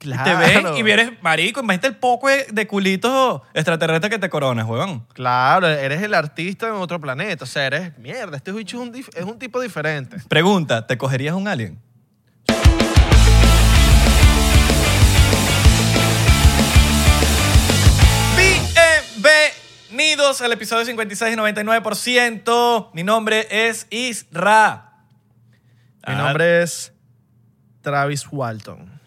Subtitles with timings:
[0.00, 0.24] Claro.
[0.24, 5.06] Te ven y vienes, marico, imagínate el poco de, culitos extraterrestres que te coronas, huevón.
[5.12, 7.44] Claro, eres el artista en otro planeta.
[7.44, 8.38] O sea, eres mierda.
[8.38, 10.16] Este bicho es un, es un tipo diferente.
[10.26, 11.78] Pregunta, ¿te cogerías un alien?
[19.90, 22.90] Bienvenidos al episodio 56 y 99%.
[22.94, 24.92] Mi nombre es Isra.
[26.06, 26.92] Mi Ah, nombre es
[27.82, 28.99] Travis Walton.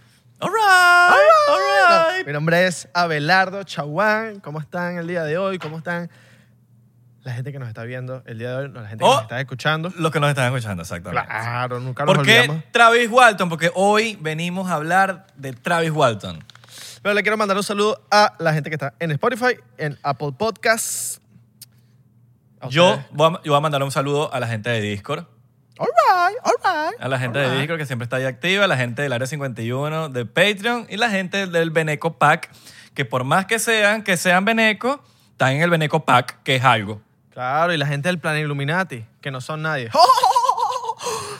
[0.43, 2.19] All right, all right.
[2.19, 4.39] No, mi nombre es Abelardo Chaguán.
[4.41, 5.57] ¿Cómo están el día de hoy?
[5.59, 6.09] ¿Cómo están
[7.21, 8.69] la gente que nos está viendo el día de hoy?
[8.69, 9.13] No, la gente que Oh.
[9.13, 9.91] nos está escuchando.
[9.97, 11.25] Los que nos están escuchando, exactamente.
[11.27, 12.63] Claro, nunca nos ¿Por qué olvidamos.
[12.71, 13.49] Travis Walton?
[13.49, 16.43] Porque hoy venimos a hablar de Travis Walton.
[17.01, 20.33] Pero le quiero mandar un saludo a la gente que está en Spotify, en Apple
[20.37, 21.21] Podcasts.
[22.69, 23.05] Yo ustedes.
[23.11, 25.25] voy, a, yo voy a mandar un saludo a la gente de Discord.
[25.77, 27.01] All right, all right.
[27.01, 27.59] A la gente de right.
[27.59, 30.97] Discord que siempre está ahí activa, a la gente del Área 51 de Patreon y
[30.97, 32.51] la gente del Beneco Pack,
[32.93, 36.63] que por más que sean, que sean Beneco, están en el Beneco Pack, que es
[36.63, 37.01] algo.
[37.31, 39.89] Claro, y la gente del plan Illuminati, que no son nadie.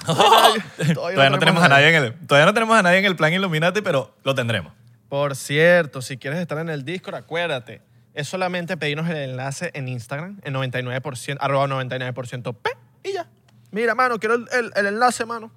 [0.93, 3.31] todavía, no tenemos a nadie en el, todavía no tenemos a nadie en el plan
[3.33, 4.73] Illuminati, pero lo tendremos.
[5.09, 7.81] Por cierto, si quieres estar en el Discord, acuérdate.
[8.15, 12.71] Es solamente pedirnos el enlace en Instagram, en 99%, arroba 99% P,
[13.03, 13.27] y ya.
[13.73, 15.52] Mira, mano, quiero el, el- el enlace, mano.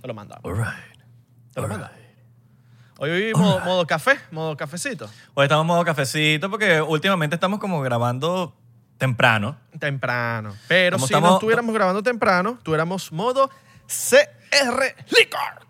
[0.00, 0.44] Te lo mandamos.
[0.44, 0.98] All right.
[1.52, 1.96] Te lo mandamos.
[2.98, 5.10] Hoy hoy modo, modo café, modo cafecito.
[5.34, 8.54] Hoy estamos modo cafecito porque últimamente estamos como grabando
[8.98, 9.56] temprano.
[9.80, 10.54] Temprano.
[10.68, 13.50] Pero Como si no estuviéramos grabando temprano, tuviéramos modo
[13.88, 15.66] CR Liquor.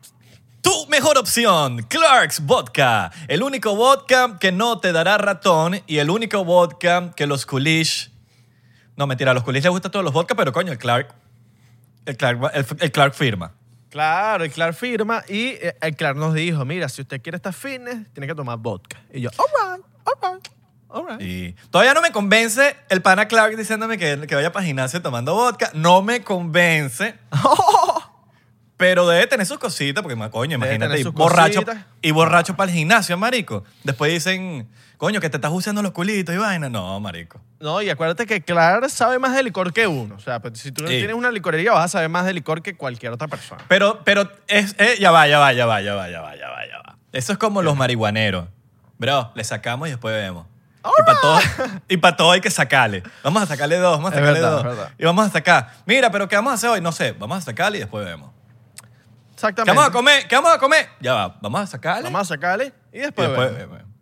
[0.61, 3.11] Tu mejor opción, Clark's Vodka.
[3.29, 8.11] El único vodka que no te dará ratón y el único vodka que los coolish...
[8.97, 11.15] No, mentira, a los coolish les gustan todos los vodka, pero coño, el Clark...
[12.07, 13.53] El Clark, el, el Clark firma.
[13.91, 17.53] Claro, el Clark firma y eh, el Clark nos dijo, mira, si usted quiere estar
[17.53, 19.01] fitness, tiene que tomar vodka.
[19.13, 20.49] Y yo, all right, all right,
[20.89, 21.21] all right.
[21.21, 25.35] Y todavía no me convence el pana Clark diciéndome que, que vaya para gimnasio tomando
[25.35, 25.71] vodka.
[25.75, 27.15] No me convence.
[28.77, 31.85] Pero debe tener sus cositas, porque ma- coño, Debe imagínate, tener y sus borracho, cositas.
[32.03, 33.63] y borracho para el gimnasio, marico.
[33.85, 36.69] Después dicen, coño, que te estás usando los culitos y vaina.
[36.69, 37.41] No, marico.
[37.61, 40.17] No, y acuérdate que Clark sabe más de licor que uno.
[40.17, 40.97] O sea, pues, si tú no Sí.
[40.99, 43.63] tienes una licorería, vas a saber más de licor que cualquier otra persona.
[43.69, 46.49] Pero, pero es, eh, ya va, ya va, ya va, ya va, ya va, ya
[46.51, 46.97] va, ya va.
[47.13, 48.49] Eso es como los marihuaneros.
[48.99, 50.47] Bro, le sacamos y después vemos.
[50.85, 51.39] Y para todo,
[51.89, 53.03] y pa' todo hay que sacarle.
[53.23, 54.65] Vamos a sacarle dos, vamos a Es sacarle verdad, dos.
[54.65, 54.91] verdad.
[54.99, 55.71] Y vamos a sacar.
[55.87, 56.81] Mira, pero ¿qué vamos a hacer hoy?
[56.83, 58.31] No sé, vamos a sacarle y después vemos.
[59.53, 60.29] ¿Qué vamos a comer?
[60.29, 60.89] ¿Qué vamos a comer?
[61.01, 62.05] Ya va, vamos a sacarle.
[62.05, 63.79] Vamos a sacarle y y después, después vemos.
[63.79, 63.93] vemos.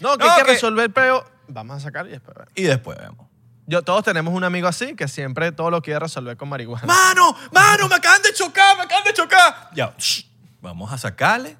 [0.00, 1.24] No, que No, hay que que- resolver el peo.
[1.48, 2.52] Vamos a sacarle y después vemos.
[2.54, 3.26] Y después vemos.
[3.66, 6.86] Yo, todos tenemos un amigo así que siempre todo lo quiere resolver con marihuana.
[6.86, 7.36] ¡Mano!
[7.52, 7.88] ¡Mano!
[7.88, 8.76] ¡Me acaban de chocar!
[8.76, 9.70] ¡Me acaban de chocar!
[9.74, 10.24] Ya, shh,
[10.60, 11.56] vamos a sacarle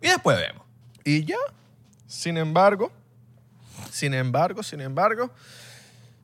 [0.00, 0.64] y después vemos.
[1.04, 1.36] Y ya.
[2.06, 2.92] Sin embargo,
[3.90, 5.30] sin embargo, sin embargo,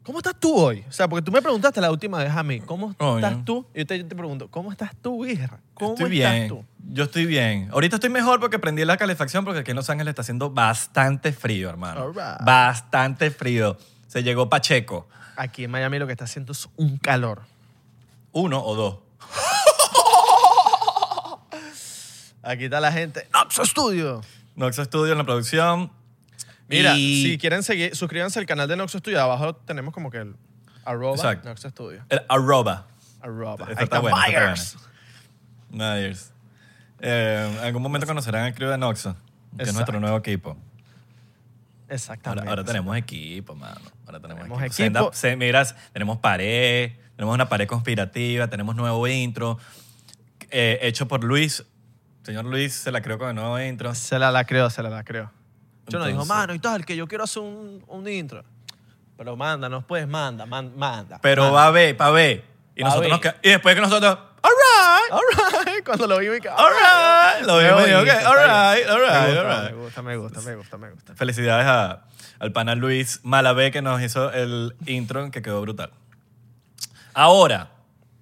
[0.03, 0.85] ¿cómo estás tú hoy?
[0.89, 3.19] O sea, porque tú me preguntaste la última vez a mí, ¿cómo Coño.
[3.27, 3.67] estás tú?
[3.75, 5.59] Y yo te, yo te pregunto, ¿cómo estás tú, hija?
[5.75, 6.49] ¿Cómo estoy estás bien.
[6.49, 6.65] tú?
[6.93, 7.69] Yo estoy bien.
[7.73, 11.33] Ahorita estoy mejor porque prendí la calefacción porque aquí en Los Ángeles está haciendo bastante
[11.33, 12.03] frío, hermano.
[12.03, 12.45] All right.
[12.45, 13.77] Bastante frío.
[14.09, 15.07] Se llegó Pacheco.
[15.37, 17.43] Aquí en Miami lo que está haciendo es un calor.
[18.33, 18.99] Uno o dos.
[22.43, 23.29] Aquí está la gente.
[23.33, 24.23] Noxo Studio.
[24.57, 25.93] Noxo Studio en la producción.
[26.71, 29.21] Mira, Y- si quieren seguir, suscríbanse al canal de Noxo Studio.
[29.21, 30.37] Abajo tenemos como que el
[30.85, 31.49] arroba Exacto.
[31.49, 32.05] Noxo Studio.
[32.09, 32.87] El arroba.
[33.21, 33.67] Arroba.
[33.67, 34.77] Ahí está buena, esta está Myers.
[35.71, 36.33] Myers.
[37.01, 39.17] Eh, en algún momento conocerán al crew de Noxo,
[39.57, 40.57] que es nuestro nuevo equipo.
[41.89, 42.41] Exactamente.
[42.43, 43.81] Ahora, ahora tenemos equipo, mano.
[44.07, 44.83] Ahora tenemos, Tenemos equipo.
[44.85, 45.13] equipo.
[45.13, 49.59] Senda- miras, tenemos pared, tenemos una pared conspirativa, tenemos nuevo intro,
[50.51, 51.65] eh, hecho por Luis.
[52.23, 53.95] Señor Luis se la creó con el nuevo intro.
[53.95, 55.33] Se la la creo, se la la creo.
[55.89, 58.45] Yo no dijo, mano, y tal, que yo quiero hacer un, un intro.
[59.17, 61.19] Pero mándanos, pues, manda, man- manda.
[61.21, 61.57] Pero manda.
[61.61, 62.45] va a ver, para ver.
[62.75, 63.33] Y, Va a nosotros nos ver.
[63.35, 65.85] queda- y después que nosotros, all right, All right.
[65.85, 67.47] Cuando lo vi, me quedé, all right.
[67.47, 70.79] Lo vimos y ok, all right, all right, all Me gusta, me gusta, me gusta,
[70.79, 71.15] me gusta.
[71.17, 72.05] Felicidades a-
[72.39, 75.91] al pana Luis Malavé que nos hizo el intro que quedó brutal.
[77.13, 77.71] Ahora,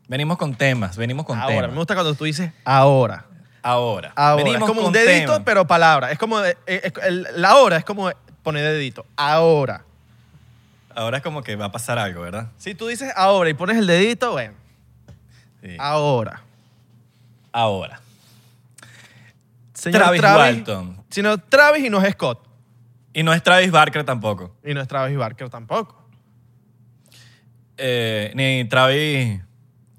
[0.08, 1.70] venimos con temas, venimos con Ahora, temas.
[1.70, 3.26] me gusta cuando tú dices ahora.
[3.70, 4.44] Ahora, Ahora.
[4.44, 6.10] venimos es como un dedito, pero palabra.
[6.10, 8.10] Es como, eh, es- el- la hora es como
[8.42, 9.04] poner dedito.
[9.16, 9.84] Ahora.
[10.94, 12.48] Ahora es como que va a pasar algo, ¿verdad?
[12.56, 14.54] Si tú dices ahora y pones el dedito, bueno,
[15.62, 15.76] Sí.
[15.78, 16.42] ahora.
[17.52, 18.00] Ahora.
[19.74, 21.04] Señor Travis Walton.
[21.10, 22.44] Sino Travis y no es Scott.
[23.12, 24.54] Y no es Travis Barker tampoco.
[24.64, 25.96] Y no es Travis Barker tampoco.
[27.76, 29.40] Eh, ni Travis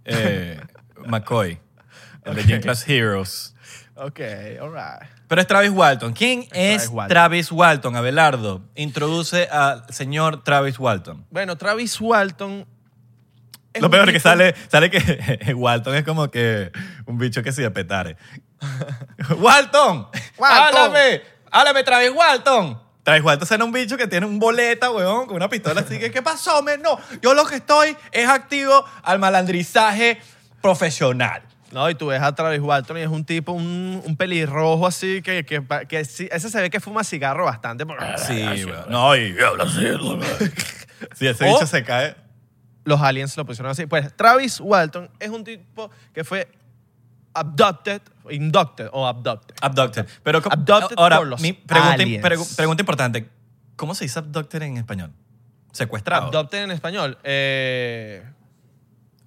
[0.06, 0.60] eh,
[1.06, 1.60] McCoy,
[2.26, 3.56] el de Gym Class Heroes.
[4.02, 4.20] Ok,
[4.62, 5.10] all right.
[5.28, 6.14] Pero es Travis Walton.
[6.14, 7.10] ¿Quién es, Travis Walton.
[7.10, 7.96] Travis Walton?
[7.98, 11.26] Abelardo, introduce al señor Travis Walton.
[11.30, 12.66] Bueno, Travis Walton.
[13.74, 16.72] es Lo peor es que sale, sale que Walton es como que
[17.06, 18.16] un bicho que se de petare.
[19.38, 20.08] ¡Walton!
[20.42, 21.22] ¡Háblame!
[21.52, 22.82] ¡Háblame, Travis Walton!
[23.04, 26.10] Travis Walton será un bicho que tiene un boleta, weón, con una pistola así que,
[26.10, 26.82] ¿qué pasó, men?
[26.82, 30.22] No, yo lo que estoy es activo al malandrizaje
[30.62, 31.49] profesional.
[31.72, 35.22] No, y tú ves a Travis Walton y es un tipo, un, un pelirrojo así,
[35.22, 37.86] que, que, que sí- ese se ve que fuma cigarro bastante.
[37.86, 38.66] porque- Sí.
[38.90, 39.86] No, y habla así.
[41.16, 42.16] Sí, ese O- bicho se cae.
[42.84, 43.86] Los aliens lo pusieron así.
[43.86, 46.50] Pues Travis Walton es un tipo que fue
[47.34, 49.56] abducted, inducted o abducted.
[49.62, 50.08] Abducted.
[50.24, 52.24] Pero Abducted ahora, por los mi pregunta, aliens.
[52.26, 53.30] pregu- pregunta importante.
[53.76, 55.14] ¿Cómo se dice abducted en español?
[55.72, 56.26] Secuestrado.
[56.26, 57.18] Abducted en español.
[57.24, 58.24] Eh,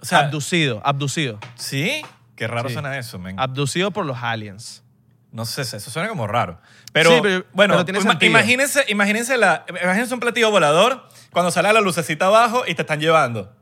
[0.01, 1.39] o sea, abducido, abducido.
[1.55, 2.03] ¿Sí?
[2.43, 2.73] Qué raro Sí.
[2.75, 3.39] suena eso, men.
[3.39, 4.83] Abducido por los aliens.
[5.31, 6.61] No sé, eso suena como raro.
[6.93, 8.31] Pero, Sí, pero- bueno, pero tiene ima- sentido.
[8.31, 12.99] imagínense, imagínense, la, imagínense un platillo volador cuando sale la lucecita abajo y te están
[13.01, 13.55] llevando.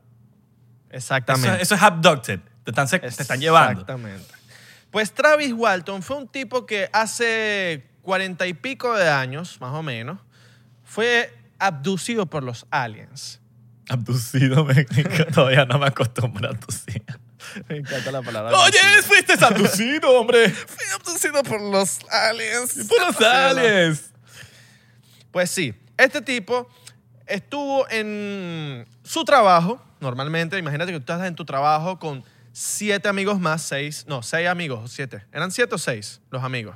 [0.89, 1.61] Exactamente.
[1.61, 2.39] eso es abducted.
[2.63, 3.81] Te están, te están llevando.
[3.81, 4.25] Exactamente.
[4.89, 9.83] Pues Travis Walton fue un tipo que hace cuarenta y pico de años, más o
[9.83, 10.17] menos,
[10.83, 13.39] fue abducido por los aliens.
[13.89, 14.85] Abducido, men.
[15.33, 17.03] Todavía no me acostumbro a abducir.
[17.69, 18.57] Me encanta la palabra.
[18.59, 20.49] Oye, fuiste abducido, hombre.
[20.49, 22.87] fui abducido por los aliens.
[22.87, 24.11] Por los aliens.
[25.31, 26.67] Pues sí, este tipo
[27.25, 33.39] estuvo en su trabajo, normalmente, imagínate que tú estás en tu trabajo con siete amigos
[33.39, 35.23] más, seis, no, seis amigos, siete.
[35.31, 36.75] ¿Eran siete o seis los amigos?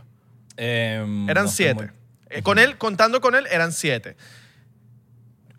[0.57, 1.83] Em, Eran no siete.
[1.87, 1.91] muy-
[2.29, 4.15] Eh, con él, contando con él, eran siete.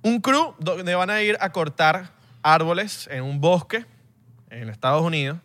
[0.03, 2.11] Un crew donde van a ir a cortar
[2.43, 3.85] árboles en un bosque
[4.51, 5.39] en Estados Unidos.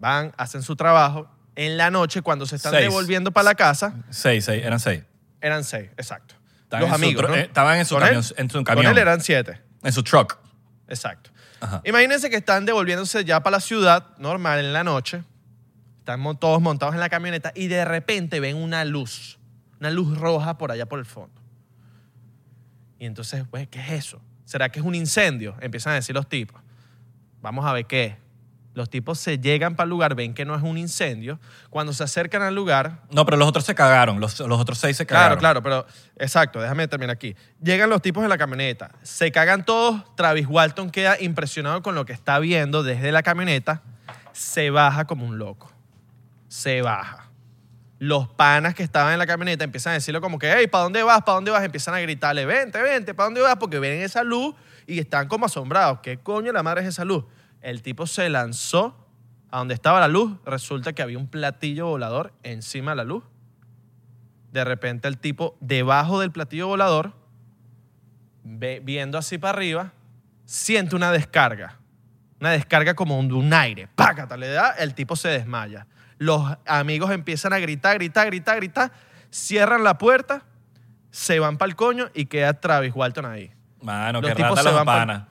[0.00, 1.28] Van, hacen su trabajo.
[1.56, 2.82] En la noche, cuando se están Seis.
[2.84, 5.04] devolviendo para la casa, Seis, seis, eran seis.
[5.40, 6.34] eran seis, exacto.
[6.64, 7.34] Estaban Los en su amigos, tro- ¿no?
[7.36, 8.86] eh, estaban en su Con camión- en su Con camión.
[8.92, 10.36] él eran siete, En su truck.
[10.88, 11.30] exacto.
[11.60, 11.80] Ajá.
[11.84, 15.22] Imagínense que están devolviéndose ya para la ciudad, normal, en la noche.
[16.00, 19.38] Están todos montados en la camioneta y de repente ven una luz,
[19.80, 21.40] una luz roja por allá por el fondo.
[22.98, 24.20] Y entonces, pues, ¿qué es eso?
[24.44, 25.54] ¿Será que es un incendio?
[25.60, 26.60] Empiezan a decir los tipos.
[27.40, 28.14] Vamos a ver qué es.
[28.74, 31.38] Los tipos se llegan para el lugar, ven que no es un incendio.
[31.70, 34.20] Cuando se acercan al lugar, No, pero los otros se cagaron.
[34.20, 35.38] Los, los otros seis se cagaron.
[35.38, 35.86] Claro, claro, pero
[36.18, 37.36] exacto, déjame terminar aquí.
[37.62, 42.04] Llegan los tipos en la camioneta, se cagan todos, Travis Walton queda impresionado con lo
[42.04, 43.82] que está viendo desde la camioneta,
[44.32, 45.72] se baja como un loco.
[46.48, 47.30] Se baja.
[48.00, 51.02] Los panas que estaban en la camioneta empiezan a decirle como que, hey, ¿para dónde
[51.04, 51.22] vas?
[51.22, 51.62] ¿Para dónde vas?
[51.62, 53.56] Empiezan a gritarle, vente, vente, ¿para dónde vas?
[53.56, 54.54] Porque ven esa luz
[54.86, 56.00] y están como asombrados.
[56.00, 57.24] ¿Qué coño la madre es esa luz?
[57.64, 58.94] El tipo se lanzó
[59.50, 60.36] a donde estaba la luz.
[60.44, 63.24] Resulta que había un platillo volador encima de la luz.
[64.52, 67.12] De repente el tipo debajo del platillo volador,
[68.42, 69.92] ve- viendo así para arriba,
[70.44, 71.78] siente una descarga.
[72.38, 73.88] Una descarga como de un aire.
[73.94, 74.36] ¡Pácata!
[74.36, 75.86] Le da, el tipo se desmaya.
[76.18, 78.92] Los amigos empiezan a gritar, gritar, gritar, gritar.
[79.30, 80.42] Cierran la puerta,
[81.10, 83.50] se van para el coño y queda Travis Walton ahí.
[83.80, 85.22] Mano, Los que tipos rata se los van panas.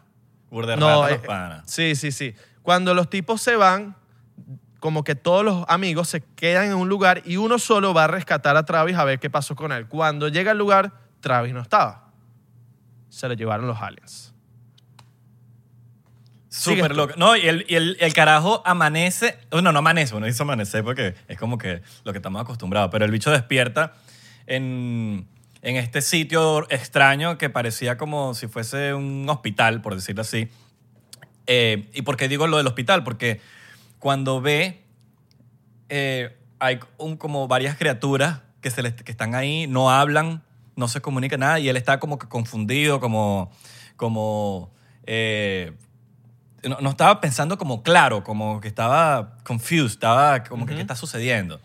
[0.54, 1.20] Burde No, eh.
[1.66, 2.36] Sí, sí, sí.
[2.62, 3.96] Cuando los tipos se van,
[4.80, 8.08] como que todos los amigos se quedan en un lugar y uno solo va a
[8.08, 9.88] rescatar a Travis a ver qué pasó con él.
[9.88, 12.12] Cuando llega al lugar, Travis no estaba.
[13.10, 14.32] Se lo llevaron los aliens.
[16.50, 17.16] Súper loco.
[17.18, 19.40] No, y el, y el, el carajo amanece.
[19.50, 22.92] Bueno, no amanece, bueno, dice amanecer porque es como que lo que estamos acostumbrados.
[22.92, 23.94] Pero el bicho despierta
[24.46, 25.28] en,
[25.64, 30.50] en este sitio extraño que parecía como si fuese un hospital, por decirlo así.
[31.48, 33.04] Eh, ¿Y por qué digo lo del hospital?
[33.04, 33.40] Porque
[33.98, 34.84] cuando ve,
[35.90, 40.44] eh, hay un- como varias criaturas que, se les- que están ahí, no hablan,
[40.76, 43.52] no se comunica nada, y él está como que confundido, como,
[43.96, 44.72] como
[45.06, 45.74] eh,
[46.64, 50.96] no, no estaba pensando como claro, como que estaba confused, estaba como que qué está
[50.96, 51.60] sucediendo.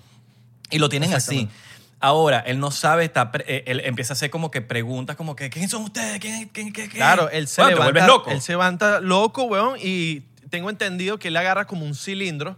[0.71, 1.49] Y lo tienen así.
[2.00, 5.50] Ahora, él no sabe, está, eh, él empieza a hacer como que preguntas como que,
[5.50, 6.21] ¿quiénes son ustedes?
[6.21, 6.97] ¿Quién, quién, qué, qué?
[6.97, 8.00] Claro, él se Bueno, te levanta.
[8.00, 8.31] vuelves loco.
[8.31, 12.57] Él se levanta loco, weón, y tengo entendido que él agarra como un cilindro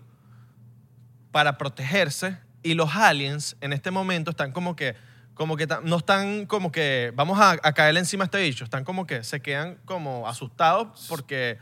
[1.32, 4.94] para protegerse y los aliens en este momento están como que
[5.34, 8.84] como que no están como que vamos a, a caerle encima a este bicho, están
[8.84, 11.56] como que se quedan como asustados porque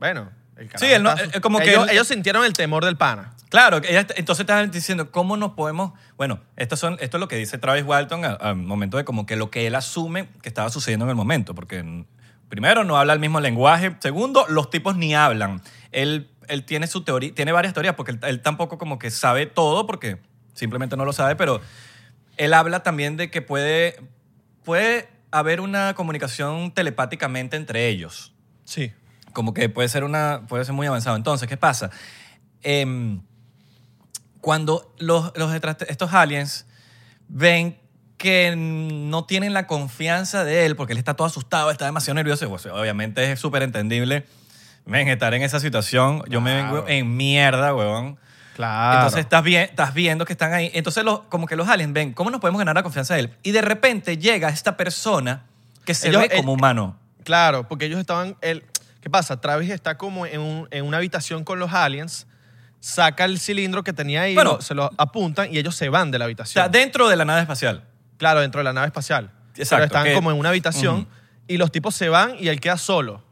[0.00, 2.84] bueno, el Sí, él no- está eh, como que ellos, él- ellos sintieron el temor
[2.84, 3.34] del pana.
[3.48, 5.92] Claro, ella- entonces estaban diciendo, ¿cómo nos podemos...?
[6.16, 9.24] Bueno, esto, son, esto es lo que dice Travis Walton al, al momento de como
[9.24, 12.04] que lo que él asume que estaba sucediendo en el momento, porque
[12.48, 15.62] primero no habla el mismo lenguaje, segundo, los tipos ni hablan.
[15.92, 19.46] Él, él tiene su teoría, tiene varias teorías, porque él, él tampoco como que sabe
[19.46, 20.18] todo, porque
[20.54, 21.60] simplemente no lo sabe, pero
[22.36, 23.96] él habla también de que puede,
[24.64, 28.32] puede haber una comunicación telepáticamente entre ellos.
[28.64, 28.92] Sí.
[29.32, 31.16] Como que puede ser, una, puede ser muy avanzado.
[31.16, 31.90] Entonces, ¿qué pasa?
[32.62, 33.20] Em,
[34.40, 36.66] cuando los, los estos aliens
[37.28, 37.78] ven
[38.16, 42.48] que no tienen la confianza de él, porque él está todo asustado, está demasiado nervioso,
[42.48, 44.26] pues, obviamente es súper entendible.
[44.86, 48.18] Ven, estar en esa situación, yo me vengo en mierda, huevón.
[48.56, 48.96] Claro.
[48.96, 50.70] Entonces estás, bien, estás viendo que están ahí.
[50.74, 53.30] Entonces los, como que los aliens ven, ¿cómo nos podemos ganar la confianza de él?
[53.42, 55.44] Y de repente llega esta persona
[55.84, 56.98] que se Ellos- ve como eh, humano.
[57.22, 58.36] Claro, porque ellos estaban.
[58.40, 58.64] El,
[59.00, 59.40] ¿Qué pasa?
[59.40, 62.26] Travis está como en, un- en una habitación con los aliens,
[62.80, 64.54] saca el cilindro que tenía ahí, Bueno.
[64.54, 66.62] lo- se lo apuntan y ellos se van de la O habitación.
[66.62, 67.84] sea, dentro de la nave espacial.
[68.16, 69.30] claro, dentro de la nave espacial.
[69.56, 71.08] Exacto, Pero están que- como en una habitación
[71.46, 73.22] y los tipos se van y él queda solo.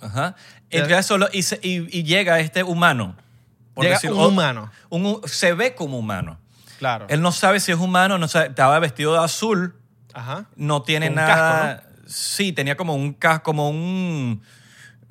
[0.00, 0.34] Ajá.
[0.70, 0.78] Ya.
[0.80, 3.16] Entra solo y, se- y- y llega este humano.
[3.78, 4.70] Llega un o- humano.
[4.88, 6.38] un hu- se ve como humano.
[6.78, 7.06] Claro.
[7.08, 9.74] Él no sabe si es humano, no sabe- estaba vestido de azul,
[10.14, 10.46] Ajá.
[10.56, 11.82] no tiene Con un nada.
[12.06, 14.42] Sí, tenía como un casco, como un.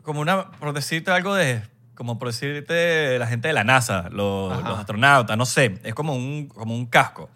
[0.05, 0.51] Como una.
[0.51, 1.61] Por decirte algo de.
[1.95, 5.79] Como por decirte la gente de la NASA, los, astronautas, no sé.
[5.83, 7.29] Es como un, como un casco.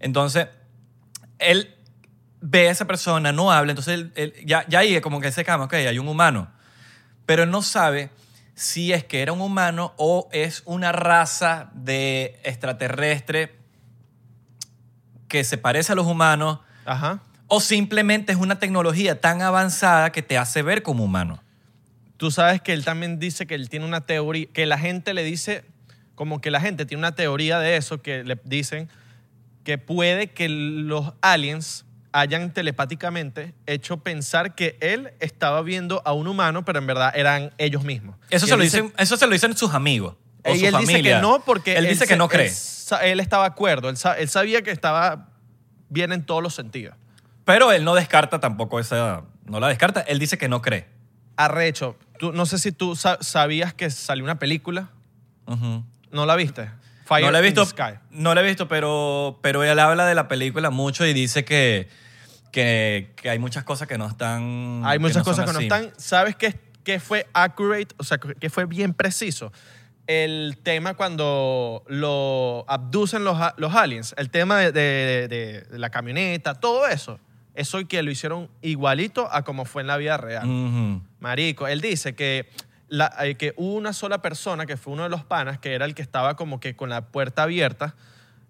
[0.00, 0.48] Entonces,
[1.38, 1.74] él
[2.40, 5.30] ve a esa persona, no habla, entonces él- él- ya, ya ahí es como que
[5.30, 6.48] se cama, ok, hay un humano.
[7.26, 8.10] Pero él no sabe
[8.54, 13.54] si es que era un humano o es una raza de extraterrestre
[15.28, 17.20] que se parece a los humanos Ajá.
[17.46, 21.40] o simplemente es una tecnología tan avanzada que te hace ver como humano.
[22.20, 25.24] Tú sabes que él también dice que él tiene una teoría, que la gente le
[25.24, 25.64] dice,
[26.14, 28.90] como que la gente tiene una teoría de eso, que le dicen
[29.64, 36.28] que puede que los aliens hayan telepáticamente hecho pensar que él estaba viendo a un
[36.28, 38.16] humano, pero en verdad eran ellos mismos.
[38.28, 40.16] Eso, se él lo, dice- dicen, eso se lo dicen sus amigos.
[40.44, 40.96] O y su él familia.
[40.98, 42.48] dice que no porque Él dice que se- no cree.
[42.48, 45.30] Él, él estaba de acuerdo, él, él sabía que estaba
[45.88, 46.96] bien en todos los sentidos.
[47.46, 49.22] Pero él no descarta tampoco esa.
[49.46, 50.02] No la descarta.
[50.02, 50.86] Él dice que no cree.
[51.36, 54.90] Arrecho, tú, no sé si tú sa- sabías que salió una película.
[56.12, 56.70] ¿no la viste?
[57.06, 57.94] Fire no la he visto, Sky.
[58.10, 61.88] no la he visto, pero, pero él habla de la película mucho y dice que,
[62.52, 64.82] que, que hay muchas cosas que no están.
[64.84, 65.92] Hay muchas no son cosas que no están.
[65.96, 67.94] ¿Sabes qué, qué fue accurate?
[67.96, 69.52] O sea, qué fue bien preciso.
[70.06, 75.90] El tema cuando lo abducen los, los aliens, el tema de, de- de- de la
[75.90, 77.18] camioneta, todo eso.
[77.54, 81.00] Eso que lo hicieron igualito a como fue en la vida real.
[81.18, 82.48] Marico, él dice que,
[82.88, 85.84] la- eh, que hubo una sola persona, que fue uno de los panas, que era
[85.84, 87.94] el que estaba como que con la puerta abierta,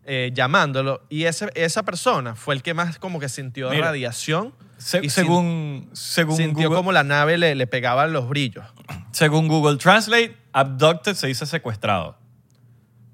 [0.05, 4.55] eh, llamándolo, y ese, esa persona fue el que más como que sintió Mira, radiación
[4.79, 8.65] Se- y sin- según, según, sintió Google, como la nave le, le pegaban los brillos.
[9.13, 12.17] según Google Translate, abducted se dice secuestrado.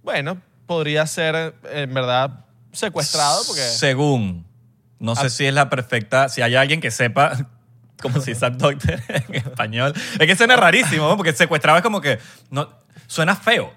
[0.02, 3.62] Bueno, podría ser eh, en verdad secuestrado porque...
[3.62, 4.46] Según.
[4.98, 6.28] No sé Ab- si es la perfecta.
[6.28, 7.46] Si hay alguien que sepa
[8.00, 9.92] cómo se dice abducted en español.
[10.18, 11.16] Es que suena rarísimo, ¿no?
[11.16, 12.18] porque secuestrado es como que.
[12.50, 12.68] No,
[13.06, 13.72] suena feo.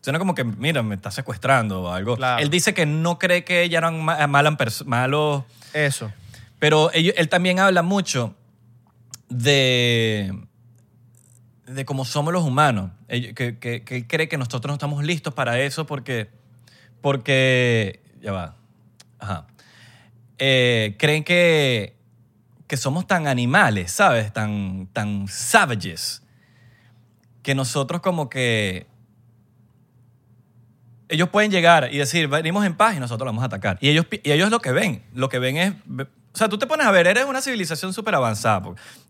[0.00, 2.16] Suena como que, mira, me está secuestrando o algo.
[2.16, 2.42] Claro.
[2.42, 5.44] Él dice que no cree que ella eran pers- malos.
[5.72, 6.12] Eso.
[6.58, 8.34] Pero él también habla mucho
[9.28, 10.32] de.
[11.66, 12.90] de cómo somos los humanos.
[13.08, 16.28] Que, que- que él cree que nosotros no estamos listos para eso porque.
[17.00, 18.00] porque.
[18.20, 18.56] ya va.
[19.18, 19.46] Ajá.
[20.44, 21.94] Eh, creen que.
[22.66, 24.32] que somos tan animales, ¿sabes?
[24.32, 26.20] Tan, tan savages.
[27.44, 28.88] Que nosotros como que.
[31.08, 33.78] Ellos pueden llegar y decir, venimos en paz y nosotros vamos a atacar.
[33.80, 35.74] Y ellos, y ellos lo que ven, lo que ven es...
[35.74, 38.62] O sea, tú te pones a ver, eres una civilización súper avanzada.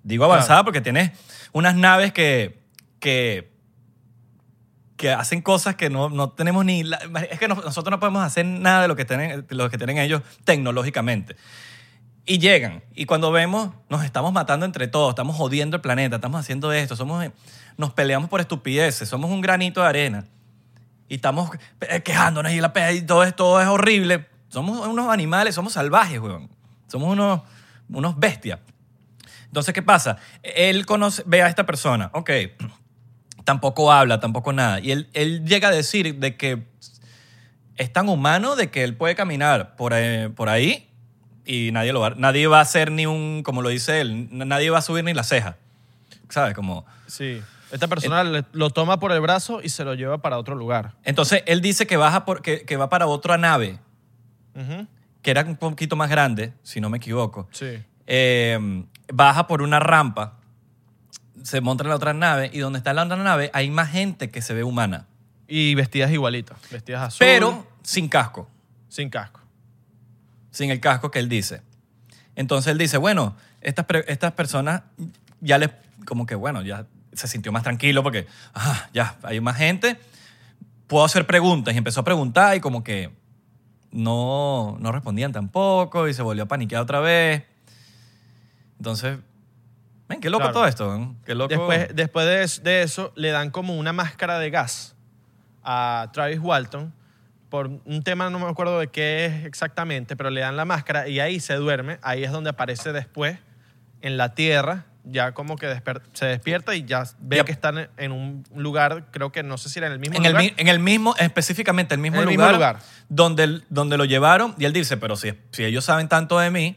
[0.02, 1.12] Digo avanzada porque tienes
[1.52, 2.58] unas naves que,
[2.98, 3.51] que,
[5.02, 6.84] que hacen cosas que no, no tenemos ni...
[7.28, 9.98] es que no- nosotros no podemos hacer nada de lo que tienen, lo que tienen
[9.98, 11.34] ellos tecnológicamente.
[12.24, 12.84] Y llegan.
[12.94, 16.94] Y cuando vemos, nos estamos matando entre todos, estamos jodiendo el planeta, estamos haciendo esto,
[16.94, 17.26] somos,
[17.76, 20.24] nos peleamos por estupideces, somos un granito de arena.
[21.08, 21.50] Y estamos
[22.04, 24.28] quejándonos y, la, y todo, esto es horrible.
[24.50, 26.48] Somos unos animales, somos salvajes, weón.
[26.86, 27.40] Somos unos,
[27.88, 28.60] unos bestias.
[29.46, 30.16] Entonces, ¿qué pasa?
[30.44, 32.30] Él conoce, ve a esta persona, ok,
[33.44, 34.80] tampoco habla, tampoco nada.
[34.80, 36.62] Y él, él llega a decir de que
[37.76, 40.88] es tan humano de que él puede caminar por ahí, por ahí
[41.44, 44.70] y nadie, lo va, nadie va a hacer ni un, como lo dice él, nadie
[44.70, 45.56] va a subir ni la ceja.
[46.28, 46.54] ¿Sabes?
[46.54, 46.86] Como...
[47.06, 47.42] Sí.
[47.72, 48.22] Esta persona
[48.52, 50.92] lo toma por el brazo y se lo lleva para otro lugar.
[51.04, 53.78] Entonces, él dice que, baja por, que, que va para otra nave,
[55.22, 57.48] que era un poquito más grande, si no me equivoco.
[57.50, 57.82] Sí.
[58.06, 60.34] Eh, baja por una rampa,
[61.42, 64.30] se monta en la otra nave y donde está la otra nave hay más gente
[64.30, 65.06] que se ve humana.
[65.48, 66.56] Y vestidas igualitas.
[66.70, 67.18] Vestidas azul.
[67.20, 68.48] Pero sin casco,
[68.88, 69.40] Sin casco.
[70.50, 71.62] sin el casco que él dice.
[72.36, 74.82] Entonces él dice, bueno, estas, pre- estas personas
[75.40, 75.70] ya les,
[76.06, 79.98] como que bueno, ya se sintió más tranquilo porque, ah, ya, hay más gente,
[80.86, 81.74] puedo hacer preguntas.
[81.74, 83.10] Y empezó a preguntar y como que
[83.90, 87.44] no, no respondían tampoco y se volvió a paniquear otra vez.
[88.78, 89.18] Entonces,
[90.12, 90.54] ven, qué loco Claro.
[90.54, 91.14] todo esto.
[91.24, 91.48] Qué loco.
[91.48, 94.94] Después, después de, es- de eso, le dan como una máscara de gas
[95.64, 96.92] a Travis Walton
[97.48, 101.08] por un tema, no me acuerdo de qué es exactamente, pero le dan la máscara
[101.08, 101.98] y ahí se duerme.
[102.02, 103.38] Ahí es donde aparece después
[104.00, 107.46] en la tierra, ya como que desper- se despierta y ya ve Yep.
[107.46, 110.16] que están en- en un lugar, creo que no sé si era en el mismo
[110.16, 110.44] en el, lugar.
[110.44, 112.78] mi- en el mismo, específicamente el mismo, En el lugar, mismo lugar.
[113.10, 116.76] Donde, donde lo llevaron y él dice, pero si, si ellos saben tanto de mí,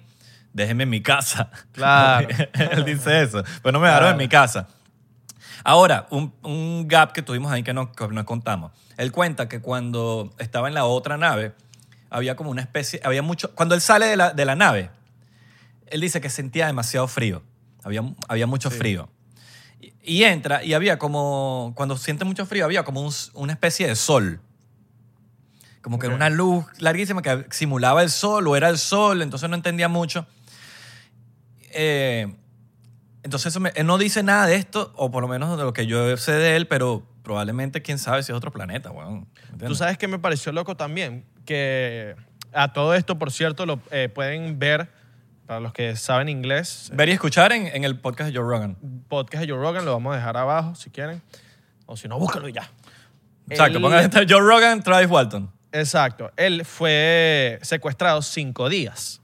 [0.56, 1.52] déjenme en mi casa.
[1.74, 2.28] Claro.
[2.54, 4.68] él dice eso, pero no me dejaron en mi casa.
[5.64, 8.72] Ahora, un, un gap que tuvimos ahí que no, que no contamos.
[8.98, 11.54] Él cuenta que cuando estaba en la otra nave,
[12.10, 14.90] había como una especie, había mucho, cuando él sale de la, de la nave,
[15.88, 17.44] él dice que sentía demasiado frío,
[17.84, 18.78] había, había mucho Sí.
[18.78, 19.10] frío.
[19.82, 23.88] Y, y entra y había como, cuando siente mucho frío, había como un- una especie
[23.88, 24.40] de sol.
[25.82, 29.50] Como que era una luz larguísima que simulaba el sol o era el sol, entonces
[29.50, 30.26] no entendía mucho.
[31.76, 32.34] Eh,
[33.24, 35.74] entonces eso me- él no dice nada de esto, o por lo menos de lo
[35.74, 39.28] que yo sé de él, pero probablemente quién sabe si es otro planeta, weón.
[39.44, 39.68] ¿Entiendes?
[39.70, 42.16] Tú sabes que me pareció loco también, que
[42.54, 44.90] a todo esto, por cierto, lo eh, pueden ver,
[45.48, 48.78] para los que saben inglés, Ver y escuchar en, en el podcast de Joe Rogan.
[49.10, 51.22] podcast de Joe Rogan, lo vamos a dejar abajo si quieren.
[51.88, 52.72] O si no, búscalo y ya.
[53.50, 55.52] Exacto, Él- pongan Joe Rogan, Travis Walton.
[55.72, 56.32] Exacto.
[56.38, 59.22] Él fue secuestrado cinco días.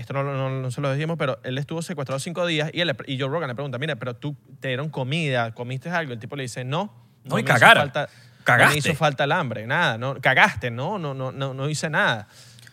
[0.00, 2.96] Esto no, no- no se lo dijimos, pero él estuvo secuestrado cinco días y, él,
[3.06, 6.12] y Joe Rogan le pregunta, mira, pero tú te dieron comida, comiste algo.
[6.12, 6.92] El tipo le dice, no.
[7.24, 8.72] No, y me hizo falta- No Cagaste.
[8.72, 9.98] me hizo falta el hambre, nada.
[9.98, 12.26] No, cagaste, no, no, no, no, no hice nada.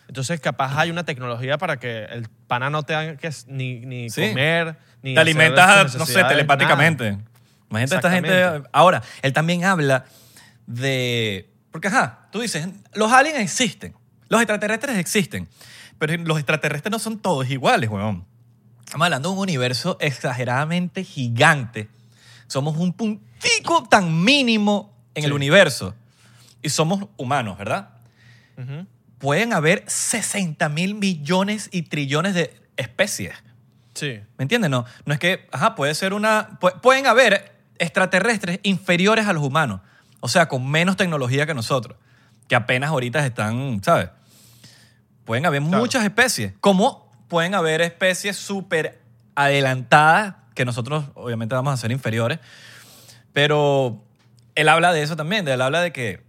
[0.08, 4.28] Entonces, capaz hay una tecnología para que el pana no tenga que ni, ni Sí.
[4.30, 7.10] comer, ni Te alimentas, no sé, telepáticamente.
[7.12, 7.24] nada.
[7.70, 8.62] Imagínate esta gente.
[8.72, 10.06] Ahora, él también habla
[10.66, 11.50] de.
[11.70, 13.94] Porque, ajá, tú dices, los aliens existen,
[14.30, 15.46] los extraterrestres existen,
[15.98, 18.24] pero los extraterrestres no son todos iguales, weón.
[18.84, 21.88] Estamos hablando de un universo exageradamente gigante.
[22.46, 25.94] Somos un puntico tan mínimo en el universo.
[26.62, 27.90] Y somos humanos, ¿verdad?
[29.18, 33.34] Pueden haber 60 mil millones y trillones de especies.
[33.94, 34.20] Sí.
[34.38, 34.70] ¿Me entiendes?
[34.70, 36.58] No, no es que, ajá, puede ser una.
[36.60, 39.80] pu- pueden haber extraterrestres inferiores a los humanos.
[40.20, 41.96] O sea, con menos tecnología que nosotros.
[42.48, 44.08] Que apenas ahorita están, ¿sabes?
[45.28, 45.78] Pueden haber Claro.
[45.78, 46.54] muchas especies.
[46.60, 49.00] Como pueden haber especies súper
[49.36, 52.40] adelantadas que nosotros, obviamente, vamos a ser inferiores.
[53.34, 54.02] Pero
[54.54, 55.44] él habla de eso también.
[55.44, 56.24] de- Él habla de que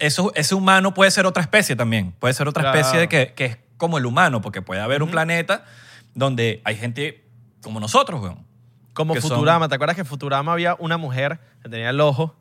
[0.00, 2.12] eso, ese humano puede ser otra especie también.
[2.18, 2.78] Puede ser otra Claro.
[2.78, 5.64] especie de que, que es como el humano, porque puede haber un planeta
[6.14, 7.24] donde hay gente
[7.62, 8.44] como nosotros, weón.
[8.94, 12.34] Como son- Futurama, ¿te acuerdas que en Futurama había una mujer que tenía el ojo?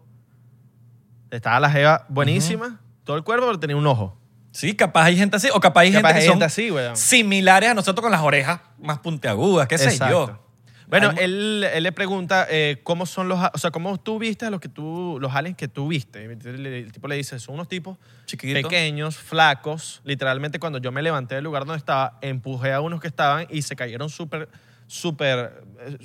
[1.30, 4.18] Estaba la jeva buenísima, todo el cuerpo, pero tenía un ojo.
[4.58, 6.72] Sí, capaz hay gente así, o capaz hay Capaz gente hay que gente son así,
[6.72, 6.98] weón.
[6.98, 10.28] similares a nosotros con las orejas más puntiagudas, qué sé Exacto.
[10.30, 10.44] yo.
[10.88, 14.48] Bueno, Hay- él, él le pregunta eh, cómo son los, o sea, cómo tú viste
[14.48, 16.24] a los que tú, los aliens que tú viste.
[16.26, 18.64] El tipo le dice, son unos tipos Chiquitos.
[18.64, 20.02] pequeños, flacos.
[20.06, 23.62] Literalmente cuando yo me levanté del lugar donde estaba, empujé a unos que estaban y
[23.62, 24.50] se cayeron súper,
[24.88, 25.98] súper eh,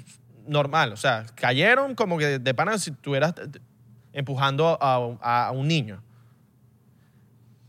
[0.47, 0.93] normal.
[0.93, 3.61] O sea, cayeron como que de pana si estuvieras eh,
[4.13, 6.03] empujando a, a- a un niño.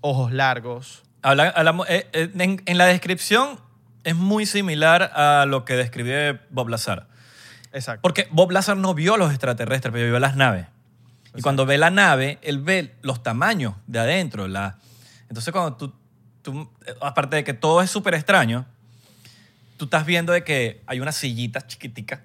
[0.05, 1.03] Ojos largos.
[1.21, 3.57] Habla- hablamos- eh, eh, en, en la descripción
[4.03, 7.07] es muy similar a lo que describe Bob Lazar.
[7.71, 8.01] Exacto.
[8.01, 10.67] Porque Bob Lazar no vio los extraterrestres, pero vio las naves.
[11.35, 14.49] Y cuando ve la nave, él ve los tamaños de adentro.
[14.49, 14.77] La...
[15.29, 15.93] Entonces, cuando tú,
[16.41, 18.65] tú- aparte de que todo es súper extraño,
[19.77, 22.19] tú estás viendo de que hay unas sillitas chiquiticas,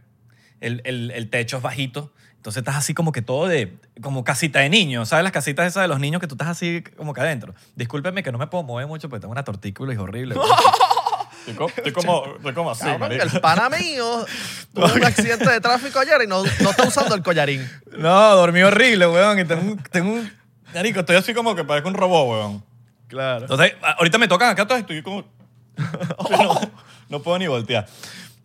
[0.61, 4.61] el, el- el techo es bajito, entonces estás así como que todo de, como casita
[4.61, 5.23] de niño, ¿sabes?
[5.23, 7.55] Las casitas esas de los niños que tú estás así como que adentro.
[7.77, 10.35] Discúlpeme que no me puedo mover mucho porque tengo una tortícula y es horrible.
[11.41, 13.25] estoy, co- estoy como, estoy como así, Cabrón, marico.
[13.25, 14.25] el pana mío
[14.75, 17.69] tuvo un accidente de tráfico ayer y no, no está usando el collarín.
[17.97, 19.39] No, dormí horrible, weón.
[19.41, 20.33] Y tengo un, tengo un...
[20.75, 22.65] Marico, estoy así como que parezco un robot, weón.
[23.09, 23.43] Claro.
[23.43, 25.25] Entonces, ahorita me tocan acá todos estoy como...
[26.31, 26.61] no,
[27.09, 27.87] no puedo ni voltear.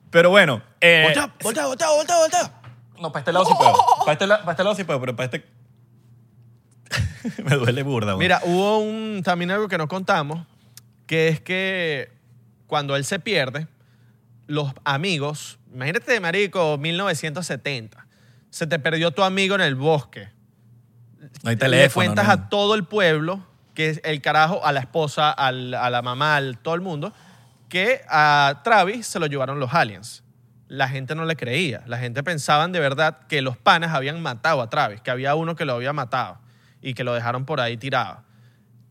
[0.10, 0.62] Pero bueno...
[0.82, 2.54] Eh, Voltea, voltea, voltea, voltea, voltea.
[3.04, 3.74] No, para este lado sí puedo.
[4.00, 5.46] Para este, la- para este lado sí puedo, pero para este...
[7.44, 8.20] me duele burda, weón.
[8.20, 10.46] Mira, hubo un, también algo que no contamos,
[11.06, 12.12] que es que
[12.68, 13.68] cuando él se pierde,
[14.48, 18.08] los amigos, imagínate, marico, 1970,
[18.50, 20.30] se te perdió tu amigo en el bosque.
[21.44, 21.94] No hay le teléfono.
[22.06, 25.74] cuentas no hay- a todo el pueblo, que es el carajo, a la esposa, al-
[25.74, 27.14] a la mamá, a todo el mundo,
[27.70, 30.23] que a Travis se lo llevaron los aliens.
[30.74, 31.84] La gente no le creía.
[31.86, 35.56] La gente pensaban de verdad que los panas habían matado a Travis, que había uno
[35.56, 36.40] que lo había matado
[36.82, 38.24] y que lo dejaron por ahí tirado.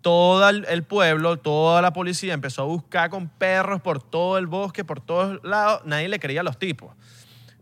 [0.00, 4.84] Todo el, pueblo, toda la policía empezó a buscar con perros por todo el bosque,
[4.84, 5.82] por todos lados.
[5.84, 6.94] Nadie le creía a los tipos.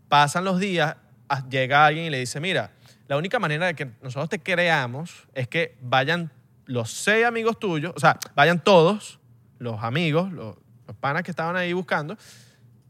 [0.07, 2.69] Pasan los días, a- llega alguien y le dice, mira,
[3.07, 6.31] la única manera de que nosotros te creamos es que vayan
[6.67, 9.19] los seis amigos tuyos, o sea, vayan todos,
[9.57, 12.17] los amigos, los, los panas que estaban ahí buscando,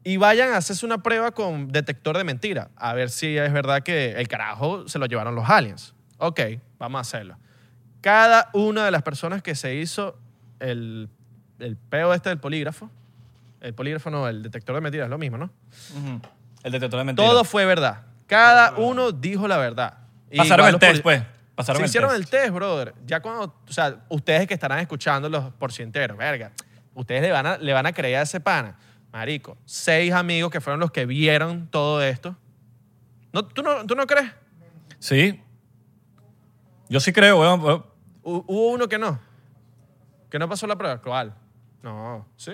[0.03, 3.83] y vayan a hacerse una prueba con detector de mentira, a ver si es verdad
[3.83, 5.93] que el carajo se lo llevaron los aliens.
[6.17, 6.39] Ok,
[6.79, 7.37] vamos a hacerlo.
[8.01, 10.17] Cada una de las personas que se hizo
[10.59, 11.07] el,
[11.59, 12.89] el peo este del polígrafo,
[13.61, 15.51] el polígrafo no, el detector de mentiras, es lo mismo, ¿no?
[15.95, 16.19] Ujú.
[16.63, 17.29] El detector de mentiras.
[17.31, 18.03] Todo fue verdad.
[18.25, 19.97] Cada uno dijo la verdad.
[20.31, 21.23] Y Pasaron igual el los test, pues.
[21.53, 22.21] Pasaron Se el hicieron test.
[22.21, 22.95] el test, brother.
[23.05, 26.51] Ya cuando, o sea, ustedes que estarán escuchando los porcienteros, verga,
[26.95, 28.77] ustedes le van a, le van a creer a ese pana.
[29.11, 32.35] Marico, seis amigos que fueron los que vieron todo esto.
[33.33, 34.31] ¿No, ¿tú, no, ¿Tú no crees?
[34.99, 35.41] Sí.
[36.89, 37.61] Yo sí creo, weón.
[37.61, 37.85] weón.
[38.23, 39.19] Hu- Hubo uno que no.
[40.29, 41.01] Que no pasó la prueba.
[41.01, 41.33] ¿Cuál?
[41.83, 42.25] No.
[42.37, 42.53] ¿Sí?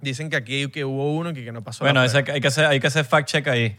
[0.00, 2.34] Dicen que aquí que hubo uno que, que no pasó Bueno, la ese- prueba.
[2.34, 3.78] hay, que hacer, hay que hacer fact check ahí.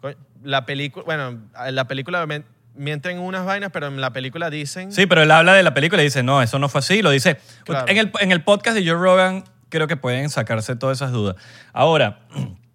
[0.00, 4.50] Coño, La película, bueno, en la película men- mienten unas vainas, pero en la película
[4.50, 4.92] dicen...
[4.92, 7.02] Sí, pero él habla de la película y dice, no, eso no fue así.
[7.02, 7.38] Lo dice.
[7.64, 7.88] Claro.
[7.88, 11.36] En, el, en el podcast de Joe Rogan creo que pueden sacarse todas esas dudas.
[11.72, 12.20] Ahora,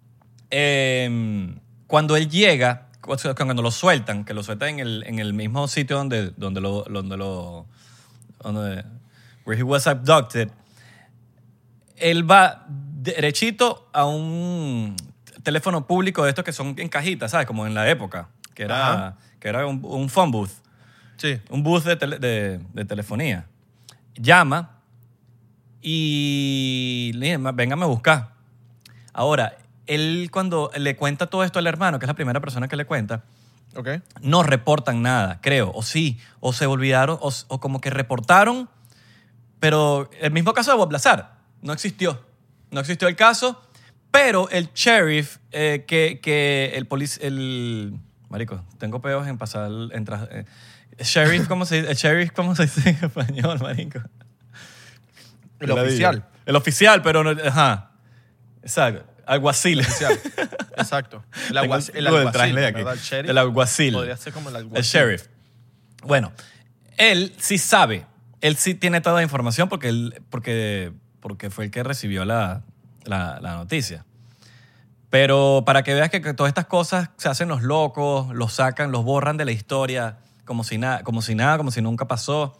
[0.50, 5.68] em, cuando él llega, cuando lo sueltan, que lo sueltan en el, en el mismo
[5.68, 6.84] sitio donde, donde lo...
[6.84, 7.66] Donde lo
[8.42, 8.84] donde,
[9.44, 10.50] where he was abducted,
[11.96, 14.96] él va derechito a un
[15.42, 17.46] teléfono público de estos que son en cajitas, ¿sabes?
[17.46, 19.16] Como en la época, que era, Ajá.
[19.40, 20.50] Que era un, un phone booth
[21.16, 21.40] Sí.
[21.50, 23.46] un bus de, tele- de- de telefonía.
[24.14, 24.78] Llama
[25.82, 28.32] y le dice, véngame a buscar.
[29.12, 32.76] Ahora, él cuando le cuenta todo esto al hermano, que es la primera persona que
[32.76, 33.24] le cuenta,
[33.74, 33.88] Ok.
[34.20, 35.72] no reportan nada, creo.
[35.74, 38.68] O sí, o se olvidaron, o, o como que reportaron,
[39.60, 42.22] pero el mismo caso de Bob Lazar, no existió.
[42.70, 43.60] No existió el caso,
[44.10, 47.98] pero el sheriff, eh, que, que el policía, el...
[48.28, 50.44] Marico, tengo peos en pasar, el- en tras- eh,
[50.98, 51.90] el sheriff, ¿cómo se dice?
[51.90, 54.00] El sheriff, ¿cómo se dice en español, marico?
[55.60, 56.24] El oficial.
[56.46, 57.90] El oficial, pero no, ajá.
[58.62, 59.04] Exacto.
[59.26, 59.80] Alguacil.
[59.80, 60.18] Oficial.
[60.76, 61.24] Exacto.
[61.50, 62.58] El, alguac- el alguacil.
[62.58, 63.30] El sheriff.
[63.30, 63.94] El alguacil.
[63.94, 64.78] Podría ser como el alguacil.
[64.78, 65.26] El sheriff.
[66.02, 66.32] Bueno,
[66.96, 68.06] él sí sabe.
[68.40, 72.62] Él sí tiene toda la información porque, él, porque, porque fue el que recibió la,
[73.04, 74.04] la, la noticia.
[75.10, 78.92] Pero para que veas que, que todas estas cosas se hacen los locos, los sacan,
[78.92, 80.18] los borran de la historia
[80.48, 82.58] como si, nada como si nada, como si nunca pasó.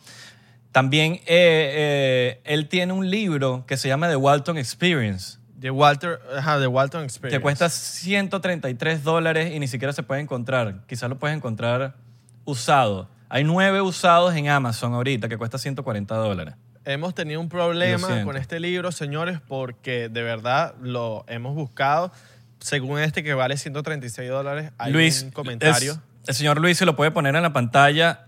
[0.71, 6.21] También eh, eh, él tiene un libro que se llama The Walton Experience, De Walter,
[6.37, 7.37] ajá, de Walton Experience.
[7.37, 10.85] que cuesta 133 dólares y ni siquiera se puede encontrar.
[10.87, 11.97] Quizás lo puedes encontrar
[12.45, 13.09] usado.
[13.31, 16.55] Hay nueve usados en Amazon ahorita que cuesta 140 dólares.
[16.85, 22.13] Hemos tenido un problema con este libro, señores, porque de verdad lo hemos buscado.
[22.61, 25.93] Según este que vale 136 dólares, hay Luis, un comentario.
[25.93, 28.27] es- el señor Luis se lo puede poner en la pantalla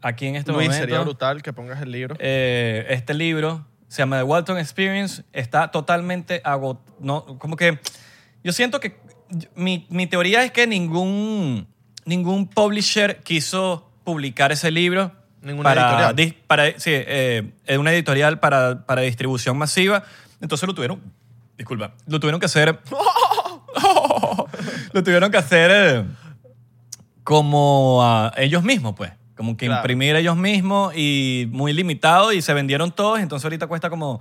[0.00, 0.80] aquí en este Luis, momento.
[0.86, 2.16] sería brutal que pongas el libro.
[2.20, 5.24] Eh, este libro se llama The Walton Experience.
[5.32, 6.84] Está totalmente agotado.
[7.00, 7.78] No, como que
[8.44, 8.98] yo siento que
[9.54, 11.66] mi, mi teoría es que ningún,
[12.06, 15.12] ningún publisher quiso publicar ese libro.
[15.42, 16.16] Ninguna para, editorial.
[16.16, 20.02] dis- para, sí, eh, es una editorial para, para distribución masiva.
[20.40, 21.00] Entonces lo tuvieron,
[21.58, 22.78] disculpa, lo tuvieron que hacer,
[24.92, 26.04] lo tuvieron que hacer eh,
[27.24, 29.12] como a ellos mismos, pues.
[29.36, 29.80] Como que Claro.
[29.82, 33.20] imprimir ellos mismos y muy limitado y se vendieron todos.
[33.20, 34.20] Entonces ahorita cuesta como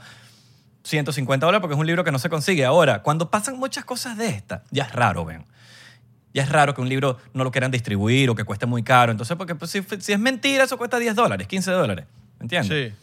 [0.84, 2.64] 150 dólares porque es un libro que no se consigue.
[2.66, 5.44] Ahora, cuando pasan muchas cosas de estas, ya es raro, ven.
[6.34, 9.12] Ya es raro que un libro no lo quieran distribuir o que cueste muy caro.
[9.12, 12.06] Entonces, porque pues, si, si es mentira, eso cuesta 10 dólares, 15 dólares.
[12.40, 12.92] ¿Me entiendes?
[12.94, 12.96] Sí.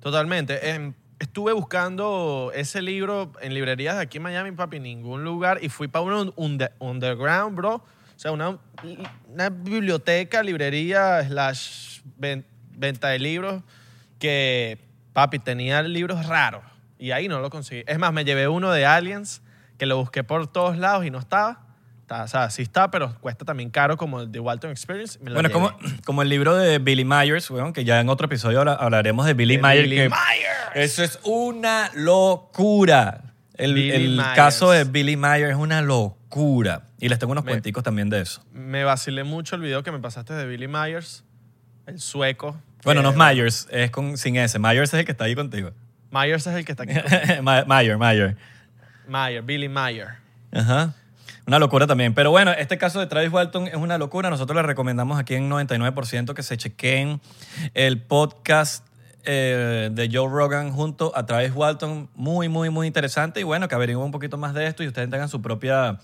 [0.00, 0.70] Totalmente.
[0.70, 5.58] Em, estuve buscando ese libro en librerías aquí en Miami, papi, ningún lugar.
[5.62, 7.74] Y fui para un unde- underground, bro.
[7.76, 8.58] O sea, una,
[9.28, 13.62] una biblioteca, librería, slash ven- venta de libros
[14.18, 14.78] que,
[15.12, 16.62] papi, tenía libros raros.
[16.98, 17.84] Y ahí no lo conseguí.
[17.86, 19.42] Es más, me llevé uno de Aliens
[19.78, 21.64] que lo busqué por todos lados y no estaba.
[22.08, 25.18] Está- o sea, sí está, pero cuesta también caro como el de Walton Experience.
[25.20, 28.24] Me lo Bueno, como, como el libro de Billy Myers, weón, que ya en otro
[28.28, 29.82] episodio habla- hablaremos de Billy De Myers.
[29.82, 30.70] Billy que Myers.
[30.74, 33.20] Eso es una locura.
[33.56, 34.28] El, el Myers.
[34.34, 36.84] caso de Billy Myers es una locura.
[36.98, 38.42] Y les tengo unos Me- cuenticos también de eso.
[38.54, 41.24] Me vacilé mucho el video que me pasaste de Billy Myers,
[41.86, 42.56] el sueco.
[42.84, 44.58] Bueno, no es Myers, es con, sin S.
[44.58, 45.72] Myers es el que está ahí contigo.
[46.10, 46.94] Myers es el que está aquí.
[47.42, 48.34] Ma- Mayer, Mayer.
[49.06, 50.08] Mayer, Billy Mayer.
[50.52, 50.94] Ajá.
[51.48, 52.12] Una locura también.
[52.12, 54.28] Pero bueno, este caso de Travis Walton es una locura.
[54.28, 57.22] Nosotros les recomendamos aquí en 99% que se chequen
[57.72, 58.86] el podcast
[59.24, 62.10] eh, de Joe Rogan junto a Travis Walton.
[62.14, 63.40] Muy, muy, muy interesante.
[63.40, 66.00] Y bueno, que averigüen un poquito más de esto y ustedes tengan su propia,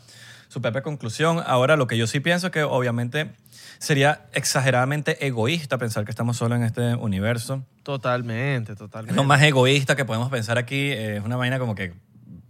[0.48, 1.42] su propia conclusión.
[1.46, 3.32] Ahora, lo que yo sí pienso es que obviamente
[3.78, 7.66] sería exageradamente egoísta pensar que estamos solos en este universo.
[7.82, 9.14] Totalmente, Es totalmente.
[9.14, 10.90] lo más egoísta que podemos pensar aquí.
[10.90, 11.92] Es una vaina como que,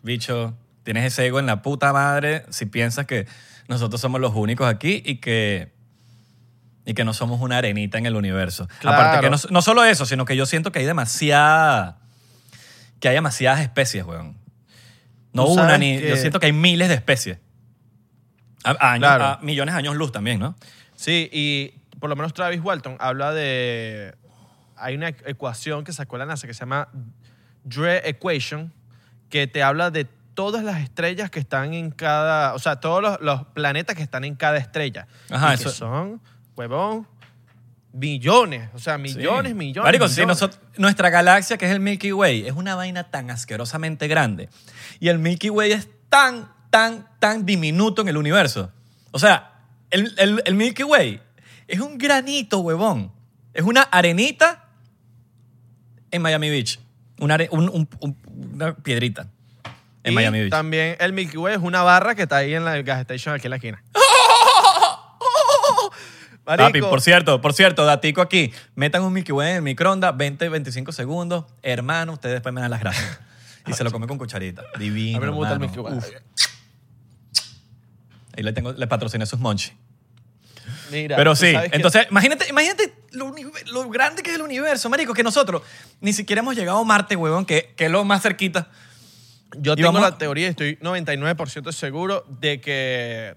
[0.05, 3.27] bicho, tienes ese ego en la puta madre si piensas que
[3.69, 5.73] nosotros somos los únicos aquí y que,
[6.85, 8.69] y que no somos una arenita en el universo.
[8.81, 8.97] Claro.
[8.99, 11.99] Aparte que no, no solo eso, sino que yo siento que hay demasiada,
[13.01, 14.37] que hay demasiadas especies, weón.
[15.33, 15.99] No una ni...
[15.99, 17.39] que- Yo siento que hay miles de especies.
[18.63, 19.25] A, a años- Claro.
[19.25, 20.55] a millones de años luz también, ¿no?
[20.95, 24.15] Sí, y por lo menos Travis Walton habla de...
[24.77, 26.89] Hay una ecuación que sacó la NASA que se llama
[27.65, 28.73] Dre Equation,
[29.31, 32.55] que te habla de todas las estrellas que están en cada...
[32.55, 35.07] O sea, todos los, los planetas que están en cada estrella.
[35.31, 36.21] Ajá, y que eso- son,
[36.57, 37.07] huevón,
[37.93, 38.69] millones.
[38.75, 39.55] O sea, millones, Sí.
[39.55, 40.41] millones, Marico, sí, millones.
[40.41, 44.49] nosotros- nuestra galaxia, que es el Milky Way, es una vaina tan asquerosamente grande.
[45.01, 48.73] Y el Milky Way es tan, tan, tan diminuto en el universo.
[49.13, 49.53] O sea,
[49.91, 51.21] el, el- el Milky Way
[51.69, 53.13] es un granito, huevón.
[53.53, 54.65] Es una arenita
[56.11, 56.81] en Miami Beach.
[57.21, 58.17] Una, are- un- un- un-
[58.55, 59.29] una piedrita
[60.05, 60.51] en y Miami Beach.
[60.51, 63.47] también el Milky Way es una barra que está ahí en la gas station aquí
[63.47, 63.83] en la esquina.
[66.45, 68.53] Papi, Marico, por cierto, por cierto, datico aquí.
[68.75, 71.47] Metan un Milky Way en el microondas, 20, 25 segundos.
[71.63, 73.19] Hermano, ustedes después me dan las gracias.
[73.67, 74.63] Y se lo come con cucharita.
[74.79, 75.61] Divino, a mí me gusta el.
[75.61, 75.95] Milky Way.
[75.95, 76.05] Uf.
[78.37, 79.73] Ahí le, tengo, le patrociné sus monchi.
[80.91, 83.35] Mira, Pero sí, que- entonces, imagínate, imagínate lo,
[83.73, 85.63] lo grande que es el universo, marico, que nosotros
[86.01, 88.69] ni siquiera hemos llegado a Marte, huevón, que, que es lo más cerquita.
[89.59, 93.35] Yo tengo la teoría, estoy 99% seguro de que,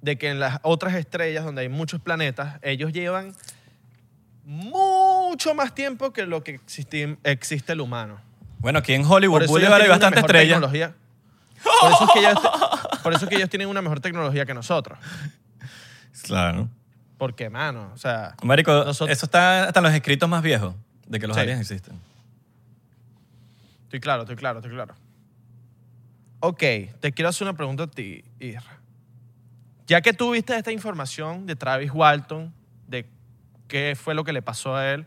[0.00, 3.34] de que en las otras estrellas donde hay muchos planetas, ellos llevan
[4.44, 8.20] mucho más tiempo que lo que existe, existe el humano.
[8.58, 10.60] Bueno, aquí en Hollywood Boulevard hay bastante estrellas.
[10.60, 10.74] Por
[11.92, 12.38] eso, es que ellos,
[13.02, 14.98] por eso es que ellos tienen una mejor tecnología que nosotros.
[16.22, 16.68] Claro.
[17.18, 20.74] Porque, mano, o sea, Marico, Nosotros- eso está hasta en los escritos más viejos
[21.06, 21.40] de que los Sí.
[21.42, 22.00] aliens existen.
[23.92, 24.94] Estoy claro, estoy claro, estoy claro.
[26.40, 26.62] Ok,
[26.98, 28.80] te quiero hacer una pregunta a ti, Isra.
[29.86, 32.54] Ya que tú viste esta información de Travis Walton,
[32.88, 33.06] de
[33.68, 35.06] qué fue lo que le pasó a él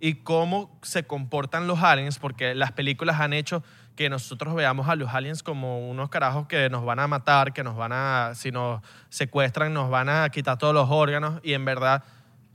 [0.00, 3.62] y cómo se comportan los aliens, porque las películas han hecho
[3.94, 7.62] que nosotros veamos a los aliens como unos carajos que nos van a matar, que
[7.62, 11.66] nos van a, si nos secuestran, nos van a quitar todos los órganos y en
[11.66, 12.04] verdad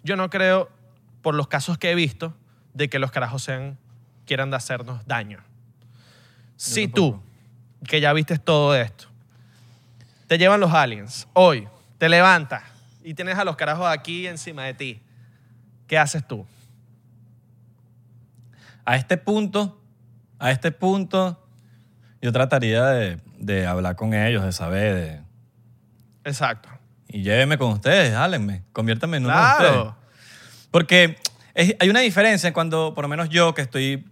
[0.01, 0.71] yo no creo,
[1.21, 2.33] por los casos que he visto,
[2.73, 3.77] de que los carajos sean,
[4.25, 5.39] quieran de hacernos daño.
[6.55, 7.21] Si tú,
[7.87, 9.05] que ya viste todo esto,
[10.27, 12.63] te llevan los aliens, hoy te levantas
[13.03, 15.01] y tienes a los carajos aquí encima de ti,
[15.87, 16.45] ¿qué haces tú?
[18.85, 19.79] A este punto,
[20.39, 21.39] a este punto,
[22.21, 25.21] yo trataría de, de hablar con ellos, de saber, de,
[26.29, 26.69] Exacto.
[27.07, 29.93] y llévenme con ustedes, hálenme, conviértanme en uno de ustedes.
[30.71, 31.17] Porque
[31.53, 34.05] es- hay una diferencia cuando, por lo menos yo, que estoy,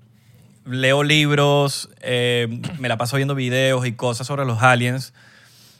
[0.66, 5.14] leo libros, eh, me la paso viendo videos y cosas sobre los aliens,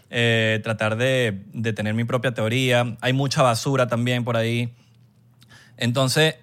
[0.10, 2.98] eh, tratar de, de tener mi propia teoría.
[3.02, 4.74] Hay mucha basura también por ahí.
[5.78, 6.36] Entonces,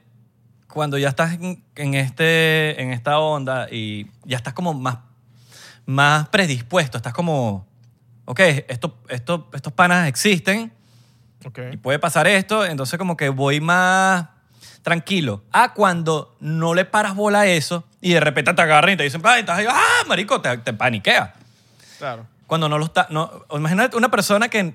[0.69, 4.99] cuando ya estás en, en este, en esta onda y ya estás como más,
[5.87, 7.67] más predispuesto, estás como,
[8.25, 10.73] ok, esto, esto, estos panas existen,
[11.45, 11.61] Ok.
[11.73, 14.27] y puede pasar esto, entonces como que voy más
[14.83, 15.45] tranquilo.
[15.53, 19.03] A cuando no le paras bola a eso y de repente te agarran y te
[19.03, 21.35] dicen, "Ay, estás ahí", ah, marico, te, te paniquea.
[21.99, 22.27] Claro.
[22.47, 24.75] Cuando no lo está, no, imagínate una persona que,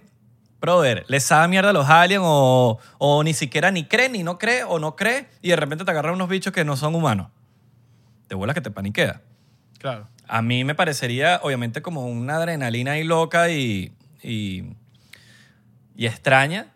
[0.61, 4.37] brother, le sabe mierda a los aliens o, o ni siquiera ni cree, ni no
[4.37, 7.27] cree o no cree y de repente te agarran unos bichos que no son humanos.
[8.27, 9.21] Te vuela que te paniquea.
[9.79, 10.07] Claro.
[10.27, 14.63] A mí me parecería, obviamente, como una adrenalina ahí loca y, y,
[15.95, 16.67] y extraña.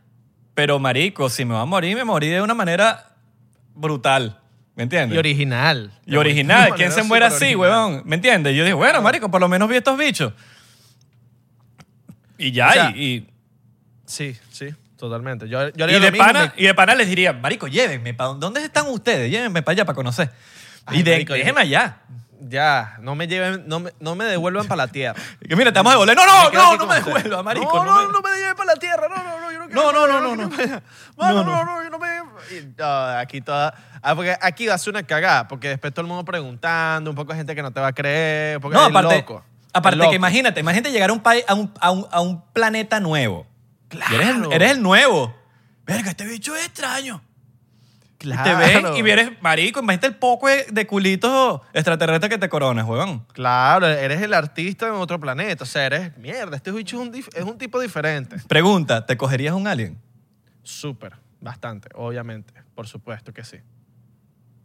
[0.53, 3.15] Pero, marico, si me va a morir, me morí de una manera
[3.75, 4.39] brutal.
[4.77, 5.15] ¿Me entiendes?
[5.15, 5.91] Y original.
[6.05, 6.73] Y original.
[6.75, 7.59] ¿Quién se muere así, original.
[7.59, 8.01] huevón?
[8.05, 8.55] ¿Me entiendes?
[8.55, 10.31] Yo digo, bueno, marico, por lo menos vi estos bichos.
[12.37, 13.27] Y ya, O sea, y, y,
[14.05, 15.49] Sí, sí, totalmente.
[15.49, 18.13] Yo, yo y de pana, me- y de pana les diría, marico, llévenme.
[18.13, 19.29] ¿pa- ¿Dónde están ustedes?
[19.29, 20.31] Llévenme para allá para conocer.
[20.85, 21.97] Ay, y de, marico, déjenme allá.
[22.39, 25.19] Ya, no me lleven, no me, no me devuelvan para la tierra.
[25.49, 26.15] Que mira, te vamos a devolver.
[26.15, 27.05] No, no, no, no me ustedes.
[27.05, 27.83] devuelva, marico.
[27.83, 29.07] No, no, me- no me lleven para la tierra.
[29.09, 29.51] No, no, no,
[29.83, 30.81] no No, no, no, no, allá,
[31.17, 31.43] no.
[31.43, 32.07] No, No, yo no me...
[32.51, 33.73] y, ah, aquí toda...
[34.01, 37.15] Ah, porque aquí va a ser una cagada, porque después todo el mundo preguntando, un
[37.15, 39.43] poco de gente que no te va a creer, porque No, es aparte, loco.
[39.73, 42.99] aparte que imagínate, imagínate llegar a un país, a un, a un, a un planeta
[42.99, 43.45] nuevo.
[43.91, 44.51] Y eres, el, Claro.
[44.51, 45.35] eres el nuevo.
[45.85, 47.21] Verga, este bicho es extraño.
[48.19, 52.85] Y te ven y vienes, marico, imagínate el poco de, culitos extraterrestres que te coronas,
[52.87, 53.25] huevón.
[53.33, 55.63] Claro, eres el artista en otro planeta.
[55.63, 56.17] O sea, eres...
[56.17, 58.37] Mierda, este bicho es un, dif- es un tipo diferente.
[58.47, 59.99] Pregunta, ¿te cogerías un alien?
[60.63, 62.53] Súper, bastante, obviamente.
[62.73, 63.57] Por supuesto que sí.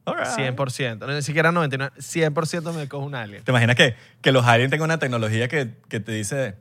[0.05, 0.29] Alright.
[0.57, 0.99] 100%.
[0.99, 1.95] No, ni siquiera 99.
[2.01, 3.45] 100% me cojo un alien.
[3.45, 6.57] ¿Te imaginas que, que los aliens tengan una tecnología que, que te dice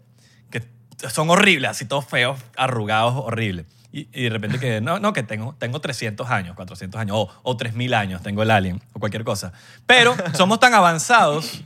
[0.52, 0.62] que
[1.10, 3.66] son horribles, así todos feos, arrugados, horribles?
[3.94, 7.30] Y, y de repente que, no, no, que tengo, tengo 300 años, 400 años, o,
[7.44, 9.52] o 3000 años, tengo el alien, o cualquier cosa.
[9.86, 11.62] Pero somos tan avanzados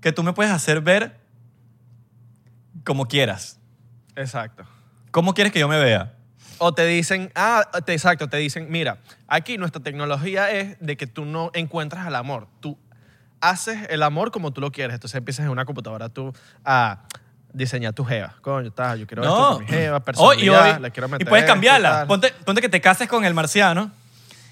[0.00, 1.18] que tú me puedes hacer ver
[2.84, 3.58] como quieras.
[4.16, 4.64] Exacto.
[5.10, 6.14] ¿Cómo quieres que yo me vea?
[6.58, 11.06] O te dicen, ah, te- exacto, te dicen, mira, aquí nuestra tecnología es de que
[11.06, 12.48] tú no encuentras el amor.
[12.60, 12.78] Tú
[13.40, 14.94] haces el amor como tú lo quieres.
[14.94, 16.32] Entonces empiezas en una computadora tú
[16.64, 17.02] a
[17.52, 18.34] diseñar tu jeva.
[18.40, 19.56] Coño, está, yo quiero esto No.
[19.56, 22.06] con mi jeva, Oh, y, hoy- le quiero y puedes esto, cambiarla.
[22.06, 23.90] Ponte, ponte que te cases con el marciano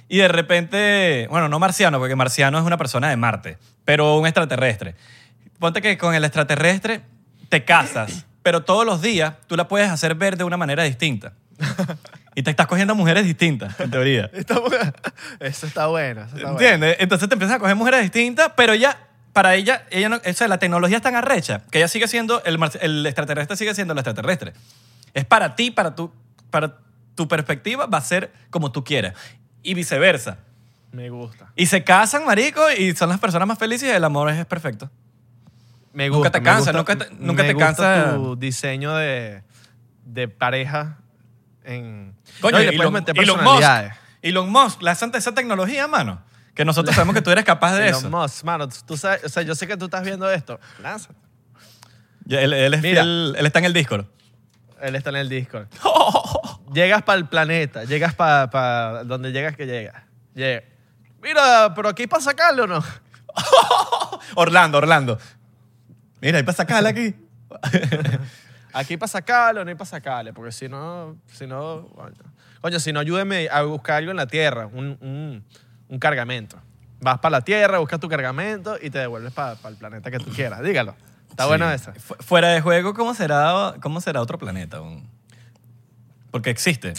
[0.09, 4.27] y de repente, bueno, no marciano, porque marciano es una persona de Marte, pero un
[4.27, 4.95] extraterrestre.
[5.59, 7.03] Ponte que con el extraterrestre
[7.49, 11.33] te casas, pero todos los días tú la puedes hacer ver de una manera distinta.
[12.35, 14.31] Y te estás cogiendo mujeres distintas, en teoría.
[15.41, 16.23] Eso está bueno.
[16.23, 16.51] Eso está bueno.
[16.53, 16.97] ¿Entiendes?
[17.01, 18.97] Entonces te empiezas a coger mujeres distintas, pero ella,
[19.33, 22.43] para ella, ella no, o sea, la tecnología es tan arrecha que ella sigue siendo,
[22.45, 24.53] el, el extraterrestre sigue siendo el extraterrestre.
[25.15, 26.13] Es para ti, para tu,
[26.51, 26.79] para
[27.15, 29.15] tu perspectiva, va a ser como tú quieras.
[29.63, 30.39] Y viceversa.
[30.93, 31.53] Me gusta.
[31.55, 34.91] Y se casan, marico, y son las personas más felices y el amor es perfecto.
[35.93, 36.31] Me Nunca gusta.
[36.33, 38.15] te me cansa, gusta- nunca te- nunca me te cansa.
[38.15, 39.43] tu diseño de,
[40.05, 40.99] de pareja
[41.65, 42.15] en...
[42.41, 43.69] Coño, No, y puedes Elon, Elon Musk.
[44.23, 46.23] Elon Musk, la santa esa tecnología, mano.
[46.55, 48.11] Que nosotros sabemos que tú eres capaz de eso.
[48.11, 50.59] Musk, mano, tú sabes, o sea, yo sé que tú estás viendo esto.
[50.83, 51.15] Lánzate.
[52.25, 53.03] Ya, Él, él es Mira.
[53.03, 54.07] fiel- él está en el Discord.
[54.81, 55.69] Él está en el Discord.
[56.75, 60.05] Llegas para el planeta, llegas para donde llegas que llegas.
[60.35, 60.63] Llega.
[61.21, 62.85] Mira, pero aquí para sacarlo o no.
[64.37, 65.19] Orlando, Orlando.
[66.21, 67.15] Mira, hay para sacarla aquí.
[68.73, 72.15] Aquí para sacarlo, no hay para sacarle, porque si no, si no, coño,
[72.61, 75.45] Coño, si no, ayúdeme a buscar algo en la Tierra, un, un,
[75.91, 76.57] un cargamento.
[77.01, 80.31] Vas para la Tierra, buscas tu cargamento y te devuelves para el planeta que tú
[80.35, 80.63] quieras.
[80.63, 80.95] Dígalo.
[81.29, 81.49] Está Sí.
[81.49, 81.93] buena esa.
[81.95, 84.81] Fu- Fuera de juego, ¿cómo será, cómo será otro planeta?
[86.31, 86.95] Porque existe.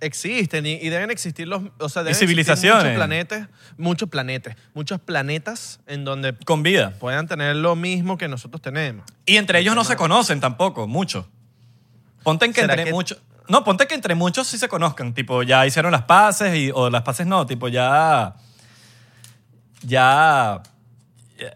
[0.00, 2.84] Existen y, y deben existir los, o sea, deben civilizaciones.
[2.84, 6.94] muchos planetas, muchos planetas, muchos planetas en donde Con vida.
[6.98, 9.04] puedan tener lo mismo que nosotros tenemos.
[9.26, 11.28] Y entre ellos no se conocen tampoco, mucho.
[12.22, 13.20] Ponte en que ¿Será entre que- muchos.
[13.50, 15.12] No, ponte que entre muchos sí se conozcan.
[15.12, 17.46] Tipo, ya hicieron las paces y, o las paces no.
[17.46, 18.34] Tipo, ya.
[19.82, 20.62] Ya.
[21.38, 21.52] eh,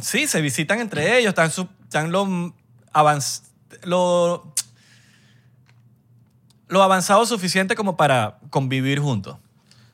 [0.00, 1.30] Sí, se visitan entre ellos.
[1.30, 2.54] Están, su- están lo
[2.92, 3.42] avanz,
[3.82, 4.52] lo,
[6.68, 9.36] lo avanzado suficiente como para convivir juntos.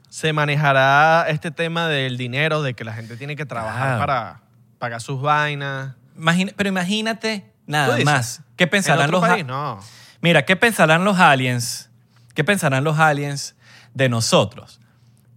[0.09, 4.41] Se manejará este tema del dinero, de que la gente tiene que trabajar para
[4.79, 5.95] pagar sus vainas.
[6.17, 8.43] Imagina- pero imagínate ¿Tú nada más.
[8.57, 9.47] ¿Qué ¿En pensarán otro los país?
[9.47, 9.81] No.
[10.21, 11.91] Mira, ¿qué pensarán los aliens?
[12.35, 13.55] ¿Qué pensarán los aliens
[13.95, 14.81] de nosotros?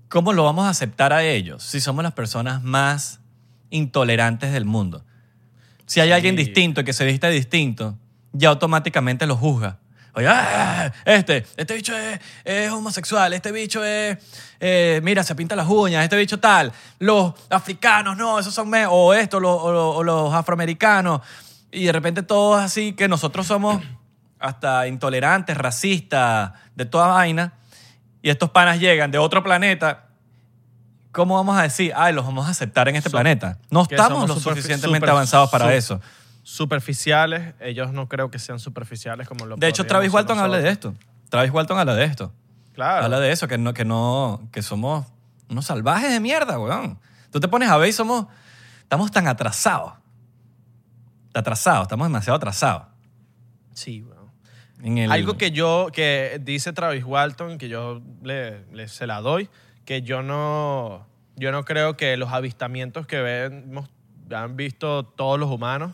[0.10, 3.20] ¿Cómo lo vamos a aceptar a ellos si somos las personas más
[3.70, 5.04] intolerantes del mundo?
[5.86, 6.14] Si hay Sí.
[6.14, 7.98] alguien distinto y que se vista distinto,
[8.32, 9.80] ya automáticamente lo juzga.
[10.16, 14.18] Oye, ah, este, este bicho es, es homosexual, este bicho es,
[14.60, 16.72] eh, mira, se pinta las uñas, este bicho tal.
[17.00, 21.22] Los africanos, no, esos son, me o esto, o, o los afroamericanos.
[21.72, 23.82] Y de repente todos así que nosotros somos
[24.44, 27.54] hasta intolerantes, racistas, de toda vaina.
[28.22, 30.06] Y estos panas llegan de otro planeta.
[31.14, 33.58] ¿Cómo vamos a decir, ay, los vamos a aceptar en este So- planeta?
[33.70, 36.02] No estamos lo suficientemente super- avanzados para eso.
[36.44, 40.70] Superficiales, ellos no creo que sean superficiales como lo De hecho, Travis Walton habla de
[40.70, 40.94] esto.
[41.30, 42.34] Travis Walton habla de esto.
[42.74, 43.06] Claro.
[43.06, 45.06] Habla de eso, que no, que no, que somos
[45.50, 47.00] unos salvajes de mierda, weón.
[47.32, 48.26] Tú te pones a ver y somos,
[48.82, 49.94] estamos tan atrasados.
[51.34, 52.84] Atrasados, estamos demasiado atrasados.
[53.74, 54.13] Sí, bueno.
[54.84, 59.22] En el- Algo que yo, que dice Travis Walton, que yo le, le- se la
[59.22, 59.50] doy,
[59.86, 61.08] que yo no,
[61.38, 63.90] yo no creo que los avistamientos que vemos,
[64.32, 65.94] han visto todos los humanos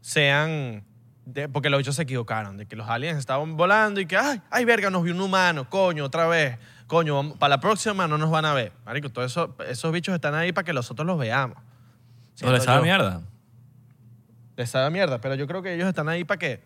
[0.00, 0.84] sean,
[1.24, 4.40] de- porque los bichos se equivocaron, de que los aliens estaban volando y que, ay,
[4.50, 8.30] ay, verga, nos vio un humano, coño, otra vez, coño, para la próxima no nos
[8.30, 8.72] van a ver.
[8.84, 11.56] Marico, todos eso, esos bichos están ahí para que nosotros los veamos.
[11.56, 13.22] ¿O le Siento sabe mierda?
[14.56, 16.62] Les sabe mierda, pero yo creo que ellos están ahí para qué.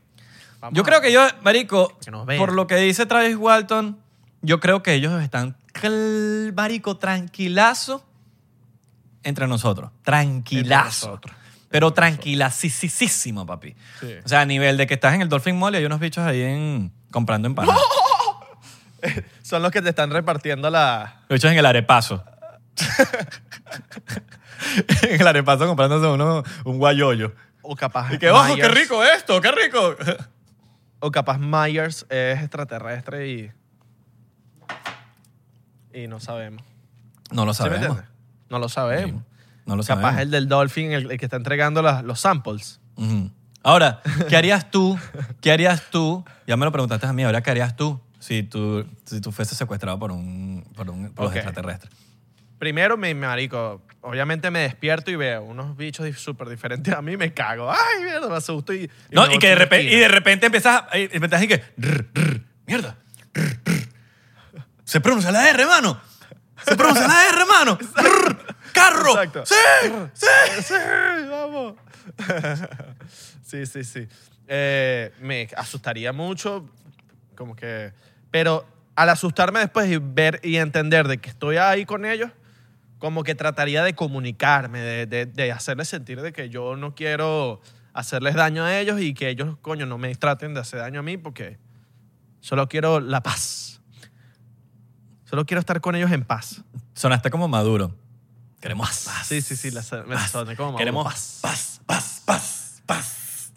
[0.61, 3.99] Vamos Yo creo que yo, marico, Que por lo que dice Travis Walton,
[4.43, 5.57] yo creo que ellos están,
[6.55, 8.05] marico, tranquilazo
[9.23, 9.91] entre nosotros.
[10.03, 11.09] Tranquilazo.
[11.09, 11.37] nosotros.
[11.71, 13.75] Pero tranquilacísimo, papi.
[14.01, 14.15] Sí.
[14.25, 16.25] O sea, a nivel de que estás en el Dolphin Mall y hay unos bichos
[16.25, 17.81] ahí en, comprando empanadas.
[19.43, 21.21] Son los que te están repartiendo la...
[21.29, 22.25] Los bichos en el arepazo.
[25.03, 27.33] en el arepazo comprándose uno, un guayoyo.
[27.61, 29.95] O capaz Y que, ojo, qué rico esto, qué rico.
[31.01, 33.53] O capaz Myers es extraterrestre y...
[35.93, 36.63] Y no sabemos.
[37.31, 37.89] No lo ¿Sí me sabemos.
[37.99, 38.17] entiendes?
[38.51, 39.23] No lo sabemos.
[39.67, 40.23] No lo Capaz sabemos.
[40.23, 42.81] el del Dolphin, el, el que está entregando las- los samples.
[42.97, 43.31] Ujú.
[43.63, 44.99] Ahora, ¿qué harías tú?
[45.41, 46.25] ¿Qué harías tú?
[46.47, 49.59] Ya me lo preguntaste a mí, ahora ¿qué harías tú si tú, si tú fueses
[49.59, 51.37] secuestrado por un, por un por los Ok.
[51.37, 51.93] extraterrestres?
[52.59, 57.33] Primero, mi marico, obviamente me despierto y veo unos bichos súper diferentes a mí, me
[57.33, 57.71] cago.
[57.71, 58.91] Ay, mierda, me asusto y...
[59.11, 61.63] No, me y que de repente, y de repente empiezas, a- y empiezas y que,
[61.77, 62.97] "Rr, rr, mierda,
[63.35, 63.89] rr, rr".
[64.85, 66.01] se pronuncia la R, hermano.
[66.65, 67.79] Se pronuncia la R, hermano.
[67.97, 69.11] Rr, Carro.
[69.23, 69.47] Exacto.
[69.47, 69.55] Sí,
[70.15, 70.27] sí.
[70.63, 70.75] Sí,
[71.31, 71.75] vamos.
[73.45, 74.09] sí, sí, sí.
[74.49, 76.69] Eh, me asustaría mucho,
[77.37, 77.93] como que...
[78.31, 82.31] Pero al asustarme después y ver y entender de que estoy ahí con ellos,
[82.99, 87.61] como que trataría de comunicarme, de, de- de hacerles sentir de que yo no quiero
[87.93, 91.03] hacerles daño a ellos y que ellos, coño, no me traten de hacer daño a
[91.03, 91.59] mí porque
[92.41, 93.81] solo quiero la paz.
[95.25, 96.63] Solo quiero estar con ellos en paz.
[96.95, 97.95] Sonaste como maduro.
[98.61, 99.27] Queremos paz.
[99.27, 100.31] Sí, sí, sí, la, me Paz.
[100.31, 101.39] soné como Queremos paz.
[101.43, 103.53] paz, paz, paz, paz.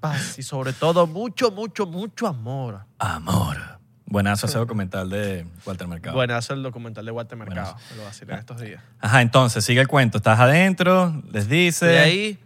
[0.00, 2.84] Paz y sobre todo mucho, mucho, mucho amor.
[2.98, 3.73] Amor.
[4.14, 6.14] Buenazo ese documental de Walter Mercado.
[6.16, 7.72] Buenazo el documental de Walter Mercado.
[7.74, 7.90] Buenazo.
[7.90, 8.82] Me lo vacilé en estos días.
[9.00, 10.16] Ajá, entonces, sigue el cuento.
[10.18, 11.86] Estás adentro, les dice.
[11.86, 12.38] De ahí,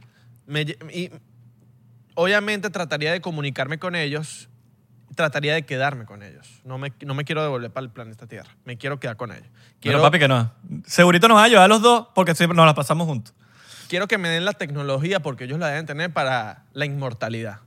[0.46, 1.10] me lle- y
[2.14, 4.48] obviamente trataría de comunicarme con ellos,
[5.14, 6.60] trataría de quedarme con ellos.
[6.64, 8.50] No me, no me quiero devolver para el planeta Tierra.
[8.64, 9.48] Me quiero quedar con ellos.
[9.80, 10.50] Quiero, Pero papi, que no.
[10.86, 13.34] Segurito nos va a ayudar a los dos porque siempre nos la pasamos juntos.
[13.88, 17.60] quiero que me den la tecnología porque ellos la deben tener para la inmortalidad.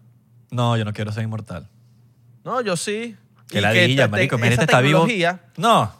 [0.49, 1.68] No, yo no quiero ser inmortal.
[2.43, 3.16] No, yo sí.
[3.52, 4.38] Que Y ladilla, te- marico.
[4.38, 5.06] está vivo.
[5.06, 5.93] tecnología- No.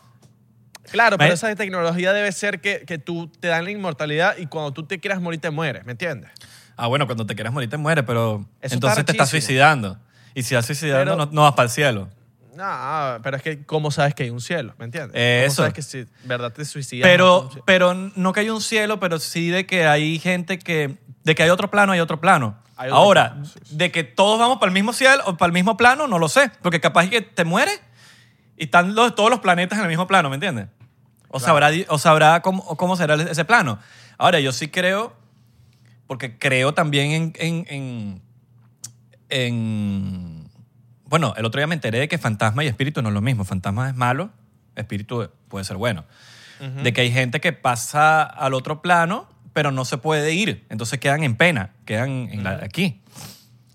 [0.92, 4.72] Claro, pero esa tecnología debe ser que, que tú te dan la inmortalidad y cuando
[4.74, 6.32] tú te quieras morir te mueres, ¿me entiendes?
[6.76, 9.98] Ah, bueno, cuando te quieras morir te mueres, pero Eso entonces está te estás suicidando.
[10.34, 12.10] Y si estás suicidando, Pero- no, no vas para el cielo.
[12.56, 14.74] No, pero es que ¿cómo sabes que hay un cielo?
[14.78, 15.14] ¿Me entiendes?
[15.16, 15.48] Eso.
[15.48, 17.08] ¿Cómo sabes que si verdad te suicidas?
[17.10, 17.62] Pero, no?
[17.66, 20.98] pero no que hay un cielo, pero sí de que hay gente que.
[21.24, 22.58] De que hay otro plano, hay otro plano.
[22.90, 23.38] Ahora,
[23.70, 26.28] de que todos vamos para el mismo cielo o para el mismo plano, no lo
[26.30, 26.52] sé.
[26.62, 27.82] Porque capaz que te mueres
[28.58, 30.68] y están los- todos los planetas en el mismo plano, ¿me entiendes?
[31.28, 31.46] O Claro.
[31.46, 33.80] sabrá, o sabrá cómo, será ese plano.
[34.18, 35.16] Ahora, yo sí creo,
[36.08, 38.22] porque creo también en, en, en,
[39.30, 40.50] en-
[41.06, 43.44] Bueno, el otro día me enteré de que fantasma y espíritu no es lo mismo.
[43.44, 44.30] Fantasma es malo,
[44.76, 46.06] espíritu puede ser bueno.
[46.84, 50.66] De que hay gente que pasa al otro plano, pero no se puede ir.
[50.70, 53.02] Entonces quedan en pena, quedan en la- aquí.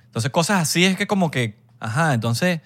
[0.07, 2.61] Entonces cosas así es que como que, ajá, entonces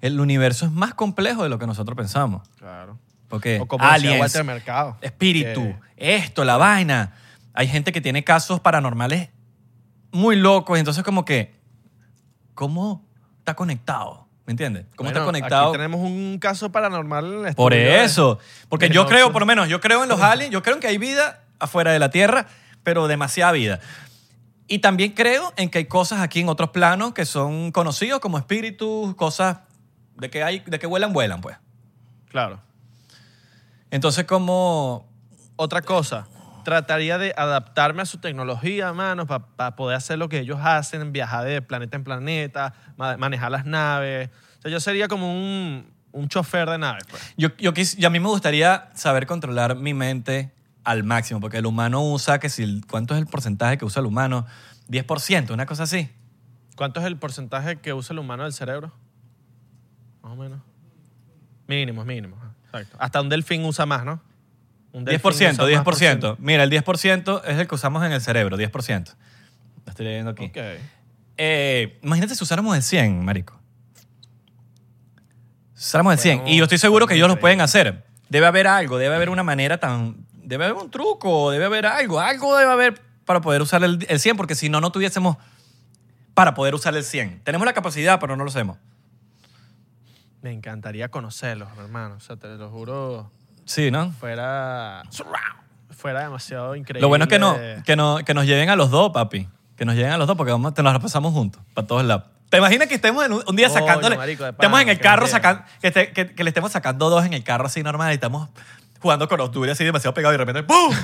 [0.00, 2.48] el universo es más complejo de lo que nosotros pensamos.
[2.58, 2.98] Claro.
[3.28, 4.96] Porque O como decía aliens, Walter Mercado.
[5.00, 5.60] espíritu,
[5.96, 7.12] que- esto, la vaina.
[7.54, 9.30] Hay gente que tiene casos paranormales
[10.12, 10.78] muy locos.
[10.78, 11.54] Entonces, como que,
[12.54, 13.04] ¿cómo
[13.38, 14.26] está conectado?
[14.46, 14.84] ¿Me entiendes?
[14.96, 15.68] ¿Cómo Bueno, está conectado?
[15.68, 18.38] Aquí tenemos un caso paranormal en el Por eso.
[18.68, 20.88] Porque yo creo, por lo menos, yo creo en los aliens, yo creo en que
[20.88, 22.46] hay vida afuera de la Tierra,
[22.82, 23.80] pero demasiada vida.
[24.66, 28.38] Y también creo en que hay cosas aquí en otros planos que son conocidos como
[28.38, 29.58] espíritus, cosas
[30.16, 31.56] de que hay, de que vuelan, vuelan, pues.
[32.30, 32.60] Claro.
[33.90, 35.08] Entonces, como
[35.56, 36.26] Otra cosa,
[36.64, 41.44] trataría de adaptarme a su tecnología, mano, para poder hacer lo que ellos hacen, viajar
[41.44, 44.30] de planeta en planeta, ma- manejar las naves.
[44.58, 47.22] O sea, yo sería como un, un chofer de naves, pues.
[47.36, 50.50] Yo, yo quis- y a mí me gustaría saber controlar mi mente
[50.84, 54.06] al máximo, porque el humano usa, que si, ¿cuánto es el porcentaje que usa el
[54.06, 54.46] humano?
[54.88, 56.10] 10%, una cosa así.
[56.76, 58.92] ¿Cuánto es el porcentaje que usa el humano del cerebro?
[60.22, 60.60] Más o menos.
[61.66, 62.36] Mínimo, mínimo.
[62.66, 62.96] Exacto.
[63.00, 64.20] Hasta un delfín usa más, ¿no?
[64.92, 65.84] Un delfín 10%, usa más 10%.
[65.84, 66.36] por ciento.
[66.40, 69.14] Mira, el 10% es el que usamos en el cerebro, 10%.
[69.84, 70.46] Lo estoy leyendo aquí.
[70.46, 70.58] Ok.
[71.36, 73.58] Eh, imagínate si usáramos el 100, marico.
[75.74, 76.38] Si usáramos el 100.
[76.38, 78.04] Bueno, y yo estoy seguro que ellos lo pueden hacer.
[78.28, 80.26] Debe haber algo, debe haber una manera tan...
[80.44, 82.20] Debe haber un truco, debe haber algo.
[82.20, 85.36] Algo debe haber para poder usar el, el 100, porque si no, no tuviésemos
[86.34, 87.40] para poder usar el 100.
[87.44, 88.76] Tenemos la capacidad, pero no lo hacemos.
[90.42, 92.16] Me encantaría conocerlos, hermano.
[92.16, 93.30] O sea, te lo juro.
[93.64, 94.12] Sí, ¿no?
[94.12, 95.02] Fuera.
[95.90, 97.00] fuera demasiado increíble.
[97.00, 99.48] Lo bueno es que, no, que, no, que nos lleven a los dos, papi.
[99.76, 102.24] Que nos lleven a los dos porque vamos, te nos pasamos juntos, para todos lados.
[102.50, 104.16] ¿Te imaginas que estemos en un, un día sacándole...
[104.16, 105.64] marico, de estemos en el carro sacando...
[105.80, 108.50] Que, esté- que- que le estemos sacando dos en el carro así normal y estamos
[109.04, 110.94] jugando con Octubre así demasiado pegado y de repente ¡pum!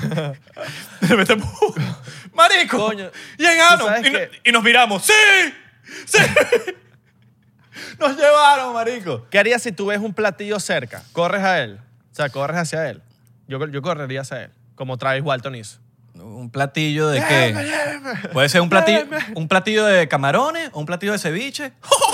[1.02, 1.74] de repente ¡pum!
[2.32, 2.78] ¡Marico!
[2.78, 3.78] Coño, ¡Llegaron!
[3.78, 4.30] ¿tú sabes Y, no- qué?
[4.42, 5.12] y nos miramos ¡Sí!
[6.06, 6.18] ¡Sí!
[7.98, 9.26] nos llevaron, marico.
[9.30, 11.02] ¿Qué harías si tú ves un platillo cerca?
[11.12, 11.78] Corres a él.
[12.10, 13.02] O sea, corres hacia él.
[13.48, 14.50] Yo, yo correría hacia él.
[14.74, 15.78] Como Travis Walton hizo.
[16.14, 17.54] ¿Un platillo de qué?
[18.32, 21.72] Puede ser un platillo, un platillo de camarones o un platillo de ceviche.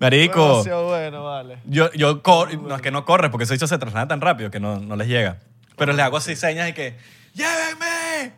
[0.00, 1.58] Marico, Demasiado bueno, vale.
[1.64, 4.60] yo, yo cor- no es que no corre porque bicho se traslada tan rápido que
[4.60, 5.38] no, no les llega.
[5.76, 6.96] Pero le hago así señas y que
[7.34, 8.32] ¡Llévenme!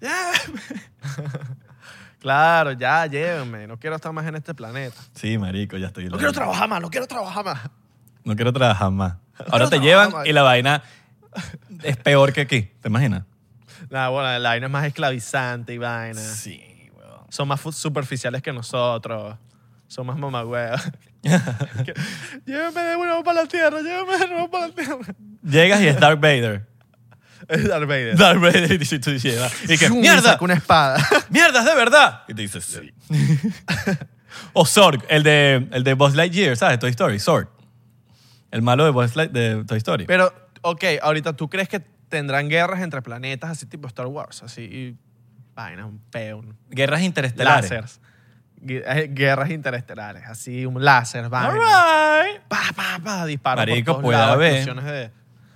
[0.00, 0.60] ¡Llévenme!
[2.20, 3.66] Claro, ya, llévenme.
[3.66, 4.96] No quiero estar más en este planeta.
[5.14, 6.06] Sí, marico, ya estoy.
[6.06, 7.60] No quiero trabajar más, no quiero trabajar más.
[8.24, 9.16] No quiero trabajar más.
[9.50, 10.26] Ahora te llevan más.
[10.26, 10.82] y la vaina
[11.82, 12.62] es peor que aquí.
[12.80, 13.24] ¿Te imaginas?
[13.90, 16.18] Nada, bueno, la vaina es más esclavizante y vaina.
[16.18, 17.26] Sí, weón.
[17.28, 19.36] Son más superficiales que nosotros.
[19.88, 20.80] Son más mamagüeos.
[21.22, 21.94] Que-
[22.44, 24.98] llévenme de nuevo para la tierra, llévenme de nuevo para la tierra.
[25.42, 26.66] Llegas y es Darth Vader.
[27.48, 28.16] Es Darth Vader.
[28.16, 29.10] Darth Vader y tú.
[29.10, 30.22] Y que, ¡mierda!
[30.32, 30.96] saca una espada.
[31.28, 32.22] ¡Mierda, es de verdad!
[32.26, 32.90] Y te dices, sí.
[34.54, 36.78] o Zorg, el de, el de Buzz Lightyear, ¿sabes?
[36.78, 37.48] Toy Story, Zorg.
[38.50, 40.06] El malo de Buzz Light, de Toy Story.
[40.06, 40.32] Pero,
[40.62, 44.96] ok, ahorita tú crees que tendrán guerras entre planetas así tipo Star Wars, así y
[45.54, 47.70] vainas, un peo, Guerras interestelares.
[47.70, 48.00] láseres.
[48.66, 51.52] Eh, Guerras interestelares, así un láser, vaina.
[52.24, 52.40] right.
[52.48, 54.74] Pa, pa, pa, disparos por Marico, todos puede lados, haber.
[54.82, 55.10] de...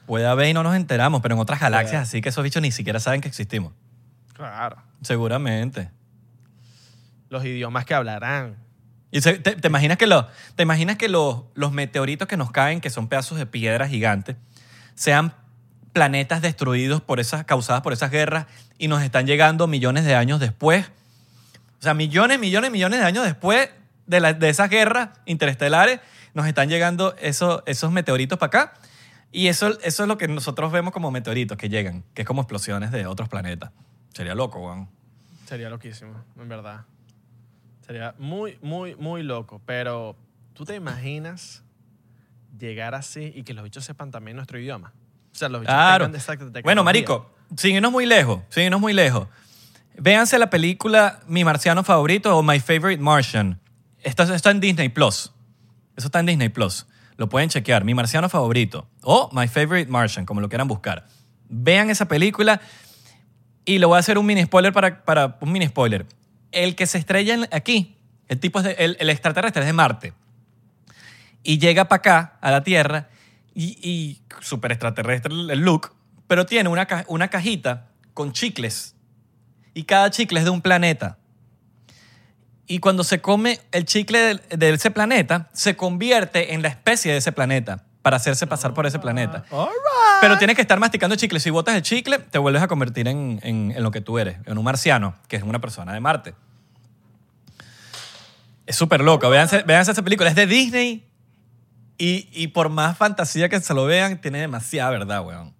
[0.06, 2.70] Puede haber y no nos enteramos, pero en otras galaxias, así que esos bichos ni
[2.72, 3.72] siquiera saben que existimos.
[4.34, 4.76] Claro.
[5.02, 5.90] Seguramente.
[7.28, 8.56] Los idiomas que hablarán.
[9.10, 12.50] Y se- te, te imaginas que, lo- te imaginas que los, los meteoritos que nos
[12.50, 14.36] caen, que son pedazos de piedra gigantes,
[14.94, 15.32] sean
[15.92, 18.46] planetas destruidos por esas, causadas por esas guerras
[18.78, 20.90] y nos están llegando millones de años después.
[21.78, 23.70] O sea, millones, millones, millones de años después
[24.06, 26.00] de, la- de esas guerras interestelares,
[26.34, 28.74] nos están llegando esos, esos meteoritos para acá.
[29.30, 32.40] Y eso, eso es lo que nosotros vemos como meteoritos que llegan, que es como
[32.42, 33.70] explosiones de otros planetas.
[34.14, 34.88] Sería loco, weón.
[35.46, 36.84] Sería loquísimo, en verdad.
[37.86, 39.60] Sería muy, muy, muy loco.
[39.66, 40.16] Pero,
[40.54, 41.62] ¿tú te imaginas
[42.58, 44.92] llegar así y que los bichos sepan también nuestro idioma?
[45.32, 46.04] O sea, los bichos Claro.
[46.64, 49.28] Bueno, marico, sin irnos muy lejos, sin irnos muy lejos.
[50.00, 53.60] Véanse la película Mi Marciano Favorito o My Favorite Martian.
[54.00, 55.32] Esto está en Disney Plus.
[55.96, 56.86] Eso está en Disney Plus.
[57.16, 57.84] Lo pueden chequear.
[57.84, 61.04] Mi Marciano Favorito o My Favorite Martian, como lo quieran buscar.
[61.48, 62.60] Vean esa película
[63.64, 66.06] y le voy a hacer un mini spoiler para, para un mini spoiler.
[66.52, 67.96] El que se estrella aquí,
[68.28, 70.12] el tipo es el, extraterrestre es de Marte
[71.42, 73.08] y llega para acá, a la Tierra,
[73.52, 75.92] y, super extraterrestre el look,
[76.28, 78.94] pero tiene una, una cajita con chicles.
[79.78, 81.18] Y cada chicle es de un planeta.
[82.66, 87.18] Y cuando se come el chicle de, ese planeta, se convierte en la especie de
[87.18, 89.44] ese planeta para hacerse pasar por ese planeta.
[90.20, 91.38] Pero tienes que estar masticando chicle.
[91.38, 94.38] Si botas el chicle, te vuelves a convertir en, en- en lo que tú eres,
[94.46, 96.34] en un marciano, que es una persona de Marte.
[98.66, 99.30] Es súper loco.
[99.30, 100.28] Véanse, véanse esa película.
[100.28, 101.06] Es de Disney
[101.98, 105.54] y, y por más fantasía que se lo vean, tiene demasiada verdad, weón.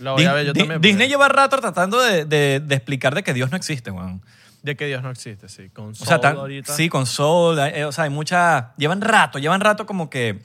[0.00, 0.80] Lo voy a Di- ver yo Di- también.
[0.80, 4.22] Disney lleva rato tratando de, de- de explicar de que Dios no existe, weón.
[4.62, 5.68] De que Dios no existe, sí.
[5.70, 6.72] Con O sea, Soul tan- ahorita.
[6.74, 8.74] sí, con Soul, eh, o sea, hay mucha...
[8.76, 10.42] Llevan rato, llevan rato como que...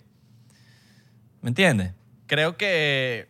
[1.42, 1.94] ¿Me entiendes?
[2.28, 3.30] Creo que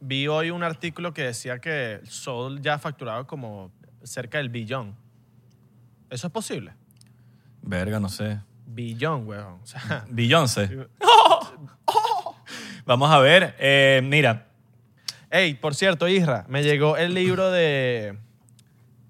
[0.00, 3.70] vi hoy un artículo que decía que Soul ya ha facturado como
[4.02, 4.96] cerca del billón.
[6.08, 6.72] ¿Eso es posible?
[7.60, 8.40] Verga, no sé.
[8.66, 9.60] Billón, weón.
[9.62, 10.70] O sea, Beyoncé.
[12.86, 13.54] Vamos a ver.
[13.58, 14.45] eh, mira.
[15.36, 18.18] Ey, por cierto, Isra, me llegó el libro de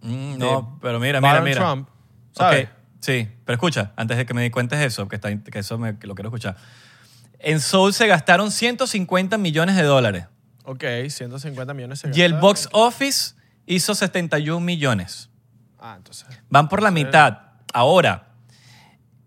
[0.02, 1.56] Mm, no, pero mira, mira, mira.
[1.60, 1.88] Trump.
[2.32, 2.68] ¿Sabes?
[3.00, 6.06] Sí, pero escucha, antes de que me cuentes eso, que, está, que eso me, que
[6.06, 6.56] lo quiero escuchar.
[7.38, 10.26] En Soul se gastaron 150 millones de dólares
[10.64, 12.00] Ok, 150 millones.
[12.00, 12.40] se y el gastaron.
[12.40, 13.34] box office
[13.66, 15.30] hizo 71 millones.
[15.78, 16.26] Ah, entonces.
[16.48, 17.38] Van por la mitad.
[17.72, 18.28] Ahora,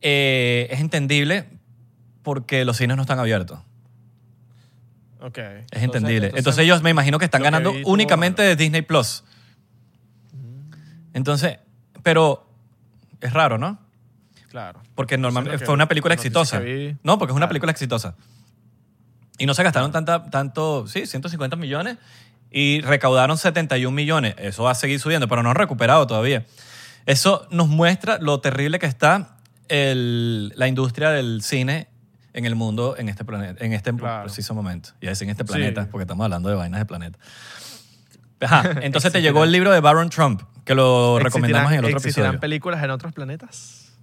[0.01, 1.47] eh, es entendible
[2.23, 3.59] porque los cines no están abiertos.
[5.22, 5.38] Ok.
[5.72, 6.32] Es entendible.
[6.36, 9.24] Entonces, ellos me imagino que están que ganando únicamente de Disney Plus.
[11.13, 11.57] Entonces,
[12.03, 12.47] pero
[13.22, 13.80] es raro, ¿no?
[14.49, 14.82] Claro.
[14.95, 16.61] Porque normalmente fue una película exitosa.
[17.03, 17.49] No, porque es una Claro.
[17.49, 18.15] película exitosa.
[19.38, 21.97] Y no se gastaron tanta, tanto, sí, 150 millones
[22.51, 24.36] y recaudaron 71 millones.
[24.38, 26.45] Eso va a seguir subiendo, pero no han recuperado todavía.
[27.05, 29.38] Eso nos muestra lo terrible que está
[29.70, 31.88] el- la industria del cine
[32.34, 34.23] en el mundo en este planeta, en este Claro.
[34.23, 34.89] preciso momento.
[35.01, 35.53] Y es en este Sí.
[35.53, 37.17] planeta, porque estamos hablando de vainas de planeta.
[38.41, 41.97] Ajá, entonces te llegó el libro de Baron Trump, que lo recomendamos en el otro
[41.97, 42.39] ¿Existirán episodio.
[42.41, 43.97] películas en otros planetas?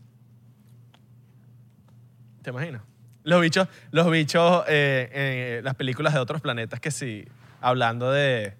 [2.42, 2.82] ¿Te imaginas?
[3.24, 7.24] Los bichos, los bichos, eh, eh, las películas de otros planetas que sí,
[7.60, 8.56] hablando de,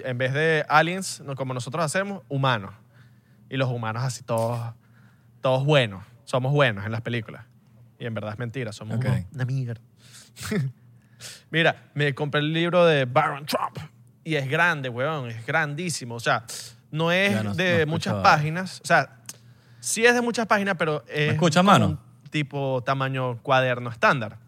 [0.00, 2.74] en vez de aliens, como nosotros hacemos, humanos.
[3.48, 4.74] Y los humanos así todos,
[5.40, 6.04] todos buenos.
[6.24, 7.46] Somos buenos en las películas.
[7.98, 9.04] Y en verdad es mentira, somos Ok.
[9.06, 9.80] unos- una mierda.
[11.50, 13.76] Mira, me compré el libro de Baron Trump
[14.24, 16.14] y es grande, weón, es grandísimo.
[16.14, 16.44] O sea,
[16.90, 18.80] no es Ya no- de muchas páginas.
[18.82, 19.18] O sea,
[19.80, 21.86] sí es de muchas páginas, pero es escucha, como mano?
[21.88, 21.98] un
[22.30, 24.38] tipo tamaño cuaderno estándar.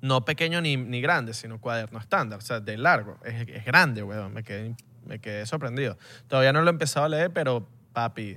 [0.00, 2.38] No pequeño ni, ni grande, sino cuaderno estándar.
[2.38, 3.18] O sea, de largo.
[3.24, 4.32] Es, es grande, weón.
[4.32, 4.76] Me quedé,
[5.06, 5.98] me quedé sorprendido.
[6.28, 8.36] Todavía no lo he empezado a leer, pero papi,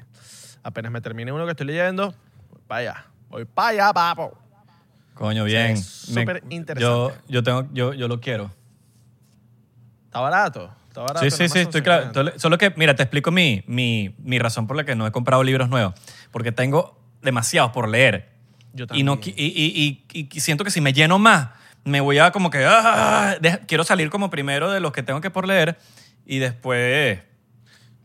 [0.64, 2.16] apenas me termine uno que estoy leyendo,
[2.68, 3.06] allá.
[3.32, 4.38] Voy para allá, papo.
[5.14, 5.78] Coño, bien.
[5.78, 7.22] súper Yo, interesante.
[7.30, 8.52] yo, tengo, yo, yo lo quiero.
[10.06, 10.72] Está barato.
[10.90, 11.22] Está barato.
[11.22, 12.12] Sí, sí, sí, estoy claro.
[12.38, 15.44] Solo- que, mira, te explico mi, mi, mi razón por la que no he comprado
[15.44, 15.94] libros nuevos.
[16.32, 18.30] Porque tengo demasiados por leer.
[18.74, 19.36] Yo Y, no, también.
[19.38, 21.50] y, y- y- siento que si me lleno más,
[21.86, 22.66] me voy a como que...
[22.66, 25.78] ah, de- quiero salir como primero de los que tengo que por leer
[26.26, 27.20] y después...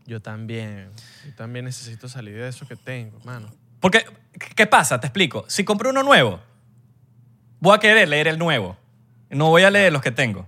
[0.05, 0.91] Yo también.
[1.25, 3.49] Yo también necesito salir de eso que tengo, mano.
[3.79, 4.05] Porque,
[4.55, 4.99] ¿qué pasa?
[4.99, 5.45] Te explico.
[5.47, 6.39] Si compro uno nuevo,
[7.59, 8.77] voy a querer leer el nuevo.
[9.29, 10.47] No voy a leer los que tengo.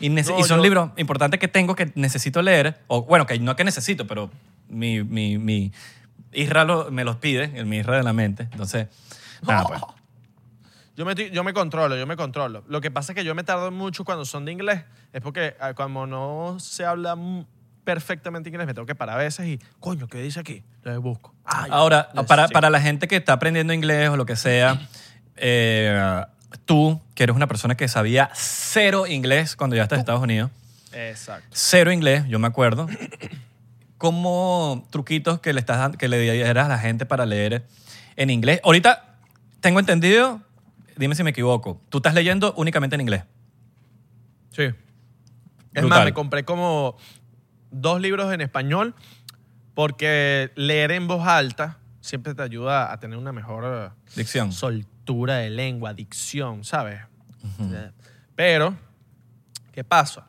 [0.00, 2.80] Y, No, y son yo- libros importantes que tengo que necesito leer.
[2.88, 4.30] O bueno, que no que necesito, pero
[4.68, 5.72] mi, mi, mi
[6.32, 8.44] Isra lo- me los pide, el mi Isra de la mente.
[8.50, 8.88] Entonces,
[9.46, 9.80] nada, pues.
[10.96, 12.64] Yo me, yo me controlo, yo me controlo.
[12.68, 14.82] Lo que pasa es que yo me tardo mucho cuando son de inglés.
[15.12, 17.16] Es porque ah, como no se habla
[17.84, 20.62] perfectamente inglés, me tengo que parar a veces y, coño, ¿qué dice aquí?
[20.82, 21.34] Lo busco.
[21.44, 21.74] Ah, ya.
[21.74, 24.80] Ahora, para, para la gente que está aprendiendo inglés o lo que sea,
[25.36, 26.22] eh,
[26.64, 30.50] tú, que eres una persona que sabía cero inglés cuando llegaste a Estados Unidos,
[30.92, 31.48] Exacto.
[31.52, 32.86] cero inglés, yo me acuerdo.
[33.98, 37.66] ¿Cómo truquitos que le, estás, que le dieras a la gente para leer
[38.16, 38.60] en inglés?
[38.64, 39.16] Ahorita
[39.60, 40.40] tengo entendido,
[40.96, 43.22] dime si me equivoco, tú estás leyendo únicamente en inglés.
[44.50, 44.64] Sí.
[44.64, 44.74] Es
[45.80, 45.88] Brutal.
[45.88, 46.96] más, me compré como
[47.72, 48.94] dos libros en español
[49.74, 54.52] porque leer en voz alta siempre te ayuda a tener una mejor eh, Dicción.
[54.52, 57.00] soltura de lengua, dicción, ¿sabes?
[58.36, 58.76] Pero,
[59.72, 60.26] ¿qué pasa?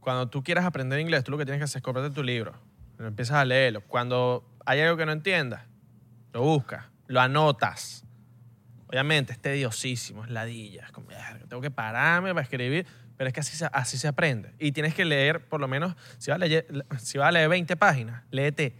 [0.00, 2.54] Cuando tú quieres aprender inglés, tú lo que tienes que hacer es comprarte tu libro.
[2.98, 3.82] Empiezas a leerlo.
[3.82, 5.62] Cuando hay algo que no entiendas,
[6.32, 8.04] lo buscas, lo anotas.
[8.88, 10.84] Obviamente es tediosísimo, es ladilla.
[10.86, 12.86] Es como, "Verga, tengo que pararme para escribir,
[13.20, 14.54] pero es que así se, así se aprende.
[14.58, 16.66] Y tienes que leer, por lo menos, si vas, a leer,
[16.98, 18.74] si vas a leer 20 páginas, léete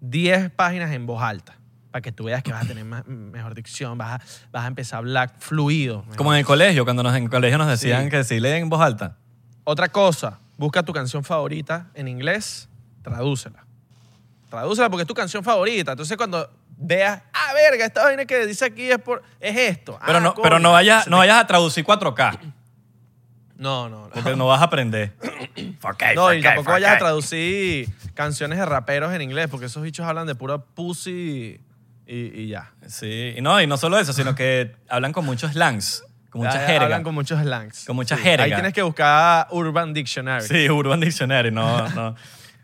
[0.00, 1.54] 10 páginas en voz alta.
[1.92, 4.66] Para que tú veas que vas a tener más- mejor dicción, vas a, vas a
[4.66, 6.04] empezar a hablar fluido.
[6.16, 8.10] Como en el colegio, cuando nos, en el colegio nos decían Sí.
[8.10, 9.18] que si leen en voz alta.
[9.62, 12.68] Otra cosa, busca tu canción favorita en inglés,
[13.02, 13.64] tradúcela.
[14.50, 15.92] Tradúcela porque es tu canción favorita.
[15.92, 19.96] Entonces cuando veas, ah, verga, esta vaina que dice aquí es, por, es esto.
[20.04, 20.42] Pero, Ah, no, coño.
[20.42, 22.38] pero no, vayas, no vayas a traducir 4K,
[23.58, 24.10] No, no, no.
[24.10, 25.12] porque no vas a aprender.
[26.14, 30.26] No, y tampoco vayas a traducir canciones de raperos en inglés, porque esos bichos hablan
[30.26, 31.60] de pura pussy
[32.06, 32.72] y, y ya.
[32.86, 36.54] Sí, y no, y no solo eso, sino que hablan con muchos slangs, con mucha
[36.54, 36.84] Ya, jerga.
[36.84, 37.84] Hablan con muchos slangs.
[37.84, 38.44] Con mucha jerga.
[38.44, 40.46] Ahí tienes que buscar Urban Dictionary.
[40.46, 42.16] Sí, Urban Dictionary, no, no,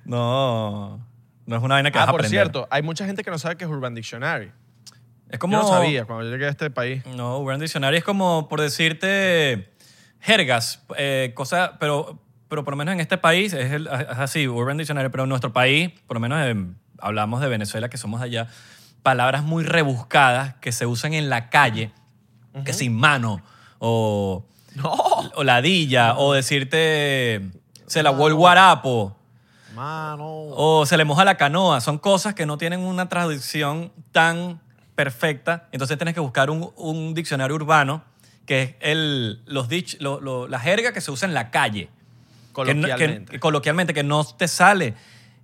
[0.05, 1.07] no,
[1.47, 2.43] no es una vaina que ah, vas a por aprender.
[2.43, 4.51] cierto, hay mucha gente que no sabe qué es Urban Dictionary.
[5.31, 5.57] es como...
[5.57, 7.05] Yo no sabía cuando yo llegué a este país.
[7.07, 9.71] No, Urban Dictionary es como, por decirte,
[10.23, 12.19] jergas, eh, cosas, pero,
[12.49, 15.29] pero por lo menos en este país es, el- es así, Urban Dictionary, pero en
[15.29, 16.67] nuestro país, por lo menos
[16.99, 18.47] hablamos de Venezuela, que somos allá,
[19.03, 21.93] palabras muy rebuscadas que se usan en la calle,
[22.65, 23.43] que sin mano,
[23.79, 24.45] o,
[24.77, 24.93] No.
[25.35, 27.43] o ladilla, o decirte,
[27.87, 29.17] se lavó el guarapo,
[29.75, 30.25] Mano.
[30.29, 31.81] o se le moja la canoa.
[31.81, 34.61] Son cosas que no tienen una traducción tan
[34.95, 35.69] perfecta.
[35.73, 38.05] Entonces tienes que buscar un, un diccionario urbano
[38.47, 41.91] que es el, los dich- lo- lo- la jerga que se usa en la calle.
[42.55, 43.41] Que no- que- Coloquialmente.
[43.41, 44.95] coloquialmente, que no te sale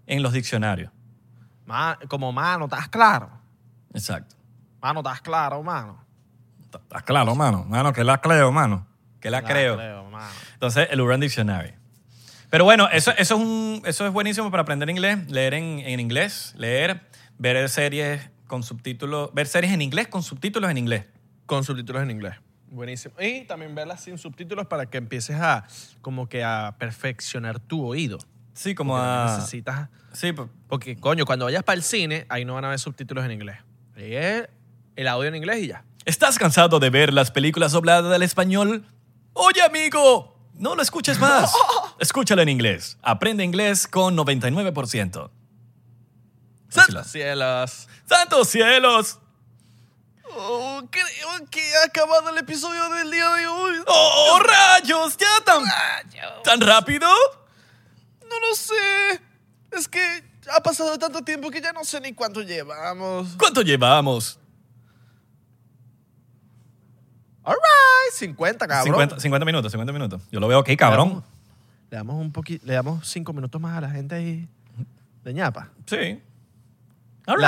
[0.06, 0.90] en los diccionarios.
[1.66, 3.30] Ma- como mano, ¿estás claro?
[3.94, 4.36] Exacto.
[4.80, 6.04] Mano, ¿estás claro, mano?
[6.64, 7.64] Estás claro, mano.
[7.64, 8.86] Mano, que la creo, mano.
[9.20, 9.76] Que la La creo.
[10.04, 10.28] mano.
[10.54, 11.74] Entonces, el Urban Dictionary.
[12.50, 16.00] Pero bueno, eso, eso, es, un, eso es buenísimo para aprender inglés, leer en, en
[16.00, 17.02] inglés, leer,
[17.38, 21.04] ver series con subtítulos, ver series en inglés con subtítulos en inglés.
[21.46, 22.34] Con subtítulos en inglés.
[22.70, 23.14] Buenísimo.
[23.20, 25.66] Y también verlas sin subtítulos para que empieces a
[26.02, 28.18] como que a perfeccionar tu oído.
[28.52, 29.36] Sí, como Porque a...
[29.36, 30.32] necesitas Sí,
[30.68, 33.58] porque coño, cuando vayas para el cine, ahí no van a ver subtítulos en inglés.
[33.96, 34.48] Ahí es
[34.96, 35.84] el audio en inglés y ya.
[36.04, 38.84] ¿Estás cansado de ver las películas dobladas al español?
[39.34, 41.52] Oye, amigo, no lo escuches más.
[42.00, 42.98] Escúchalo en inglés.
[43.02, 45.30] Aprende inglés con 99%.
[46.68, 47.88] ¡Santos cielos!
[48.04, 49.18] ¡Santos cielos!
[50.36, 53.76] Oh, creo que ha acabado el episodio del día de hoy.
[53.86, 55.16] ¡Oh, rayos!
[55.16, 55.64] ¿Ya tan,
[56.44, 57.08] tan rápido?
[58.28, 59.20] No lo sé.
[59.72, 63.34] Es que ha pasado tanto tiempo que ya no sé ni cuánto llevamos.
[63.38, 64.38] ¿Cuánto llevamos?
[67.42, 68.84] Alright, 50, cabrón.
[68.84, 70.22] 50, 50 minutos, 50 minutos.
[70.30, 71.24] Yo lo veo aquí, cabrón.
[71.90, 74.48] Le damos un poquito, le damos 5 minutos más a la gente ahí
[75.24, 75.70] de ñapa.
[75.86, 76.20] Sí.
[77.26, 77.38] All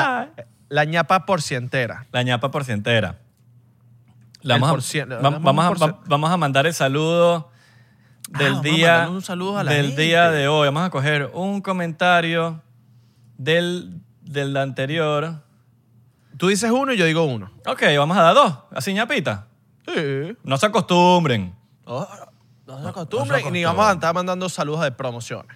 [0.71, 2.07] La, la ñapa porcientera.
[2.12, 3.18] La ñapa porcientera.
[4.43, 7.51] El vamos, a, porcien- va- vamos, a, un porcien- va- vamos a mandar el saludo
[8.31, 10.03] del Ah, vamos a día mandarle un saludo a la del gente.
[10.03, 10.66] día de hoy.
[10.68, 12.62] Vamos a coger un comentario
[13.37, 15.43] del, del anterior.
[16.39, 17.51] Tú dices uno y yo digo uno.
[17.66, 18.59] Ok, vamos a dar dos.
[18.71, 19.47] Así ñapita.
[19.87, 20.37] Sí.
[20.45, 21.55] No se acostumbren.
[21.85, 22.07] No
[22.77, 25.55] se No acostumbren se y ni vamos a estar mandando saludos de promociones.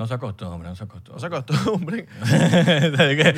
[0.00, 1.20] No se acostumbren, no se No acostumbren.
[1.20, 2.06] se acostumbren.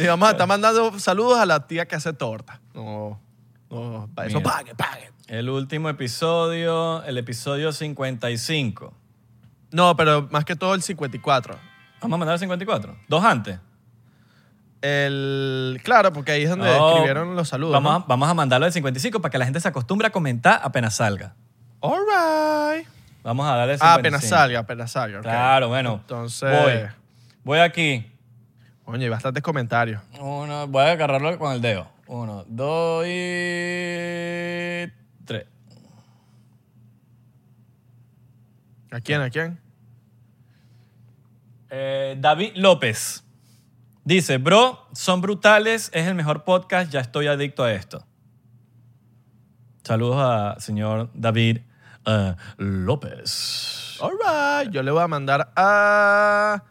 [0.07, 2.61] Vamos a estar mandando saludos a la tía que hace torta.
[2.73, 3.21] No.
[3.69, 4.49] No, para eso Mira.
[4.49, 5.11] pague, pague.
[5.27, 8.95] El último episodio, el episodio 55.
[9.73, 11.59] No, pero más que todo el 54.
[12.01, 12.97] Vamos a mandar el 54.
[13.09, 13.59] Dos antes.
[14.83, 17.73] El, claro, porque ahí es donde No, escribieron los saludos.
[17.73, 17.99] Vamos, ¿no?
[17.99, 20.95] a, vamos a mandarlo del 55 para que la gente se acostumbre a comentar apenas
[20.95, 21.35] salga.
[21.81, 22.87] All right.
[23.23, 24.01] Vamos a darle el Ah, 55.
[24.01, 25.19] apenas salga, apenas salga.
[25.19, 25.23] ok.
[25.25, 25.95] Claro, bueno.
[26.01, 26.89] Entonces- Voy.
[27.45, 28.07] Voy aquí.
[28.85, 30.03] Oye, hay bastantes comentarios.
[30.21, 31.89] Uno, voy a agarrarlo con el dedo.
[32.07, 34.91] Uno, dos y
[35.25, 35.47] tres.
[38.91, 39.21] ¿A quién?
[39.23, 39.59] ¿A quién?
[41.71, 43.25] Eh, David López
[44.05, 48.05] dice, bro, son brutales, es el mejor podcast, ya estoy adicto a esto.
[49.85, 51.61] Saludos a señor David
[52.07, 53.99] eh, López.
[54.01, 54.73] All right.
[54.73, 56.63] Yo le voy a mandar a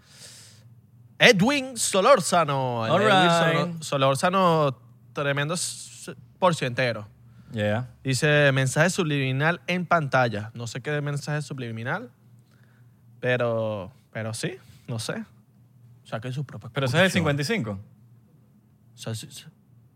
[1.19, 2.83] Edwin Solórzano.
[2.83, 3.83] All Edwin right.
[3.83, 4.77] Solórzano,
[5.13, 5.55] tremendo
[6.39, 7.07] porcientero.
[7.53, 7.89] Yeah.
[8.03, 10.51] Dice mensaje subliminal en pantalla.
[10.53, 12.09] No sé qué de mensaje subliminal,
[13.19, 14.57] pero, pero sí,
[14.87, 15.25] no sé.
[16.05, 17.47] Saquen sus propias Pero ese es el conclusiones.
[17.47, 17.79] 55.
[18.95, 19.51] Sa- sa-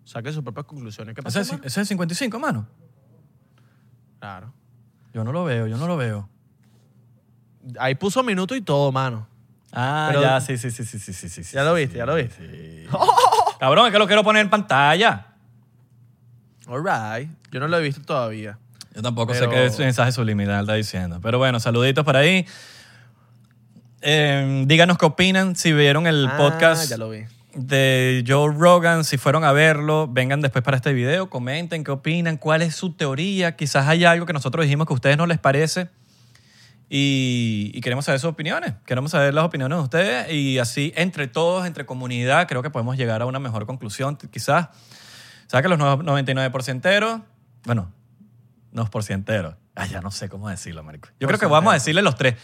[0.05, 1.15] Saquen sus propias conclusiones.
[1.25, 2.67] Ese es el 55, mano.
[4.19, 4.53] Claro.
[5.15, 6.27] Yo no lo veo, yo no lo veo.
[7.79, 9.25] Ahí puso minuto y todo, mano.
[9.71, 11.41] Ah, Pero- ya, sí, sí, sí, sí, sí, sí, sí.
[11.55, 12.85] Ya lo sí, viste, ya lo viste.
[12.85, 12.97] sí.
[13.57, 15.27] Cabrón, es que lo quiero poner en pantalla.
[16.67, 17.29] All right.
[17.49, 18.57] Yo no lo he visto todavía.
[18.93, 21.19] Yo tampoco Pero- sé qué mensaje subliminal está diciendo.
[21.23, 22.45] Pero bueno, saluditos por ahí.
[24.01, 27.23] Eh, díganos qué opinan si vieron el Ah, podcast Ya lo vi.
[27.55, 32.37] De Joe Rogan, si fueron a verlo, vengan después para este video, comenten qué opinan,
[32.37, 33.55] cuál es su teoría.
[33.55, 35.89] Quizás hay algo que nosotros dijimos que a ustedes no les parece.
[36.89, 38.73] Y, y queremos saber sus opiniones.
[38.85, 40.31] Queremos saber las opiniones de ustedes.
[40.31, 44.17] Y así, entre todos, entre comunidad, creo que podemos llegar a una mejor conclusión.
[44.17, 44.67] Quizás,
[45.47, 47.21] ¿sabes que los no- 99%eros?
[47.65, 47.91] Bueno,
[48.71, 49.55] no porcienteros.
[49.73, 51.09] Ay, ya no sé cómo decirlo, marico.
[51.19, 52.35] Yo creo que vamos a decirle los tres.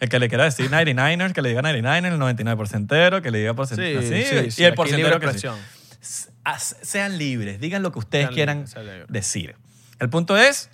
[0.00, 3.54] El que le quiera decir 99ers, que le diga 99, el 99%ero, que le diga
[3.54, 4.00] porcentero.
[4.00, 5.46] Sí, Sí, sí, sí, y el porcentero que sí.
[6.82, 8.64] Sean libres, digan lo que ustedes Sean quieran
[9.08, 9.56] decir.
[9.98, 10.70] El punto es,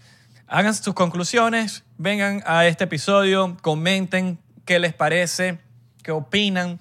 [0.47, 5.59] hagan sus conclusiones, vengan a este episodio, comenten qué les parece,
[6.05, 6.79] qué opinan.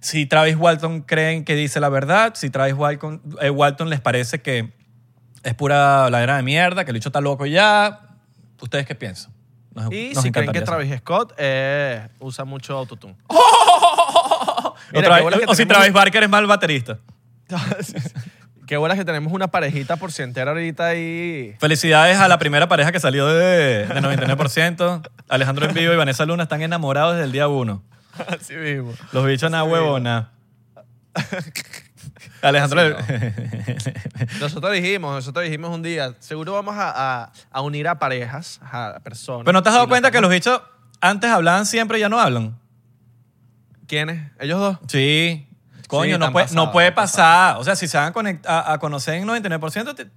[0.00, 4.40] Si Travis Walton creen que dice la verdad, si Travis Walton, eh, Walton les parece
[4.40, 4.72] que
[5.44, 8.16] es pura ladera de mierda, que el bicho está loco ya,
[8.60, 9.37] ¿ustedes qué piensan?
[9.84, 10.60] Nos- Y nos si creen que.
[10.62, 13.16] Travis Scott eh, usa mucho autotune.
[13.30, 16.98] O, Mira, Travis- qué bola que o si Travis Barker es mal baterista.
[18.66, 21.54] Qué buena que tenemos una parejita porcientera ahorita ahí.
[21.58, 25.08] Felicidades a la primera pareja que salió de, de 99%.
[25.28, 27.82] Alejandro en vivo y Vanessa Luna están enamorados desde el día uno.
[28.28, 28.92] Así mismo.
[29.12, 30.30] Los bichos nada huevona.
[32.42, 32.96] Alejandro.
[34.40, 39.00] Nosotros dijimos, nosotros dijimos un día, seguro vamos a, a- a unir a parejas, a
[39.02, 39.44] personas.
[39.44, 40.60] Pero no te has dado Y cuenta que los bichos
[41.00, 42.58] antes hablaban siempre y ya no hablan.
[43.86, 44.30] ¿Quiénes?
[44.38, 44.78] ¿Ellos dos?
[44.88, 45.44] Sí.
[45.88, 47.56] Coño, no, puede, no puede pasar.
[47.56, 50.10] O sea, si se van a, conect- a, a conocer en 99%, te-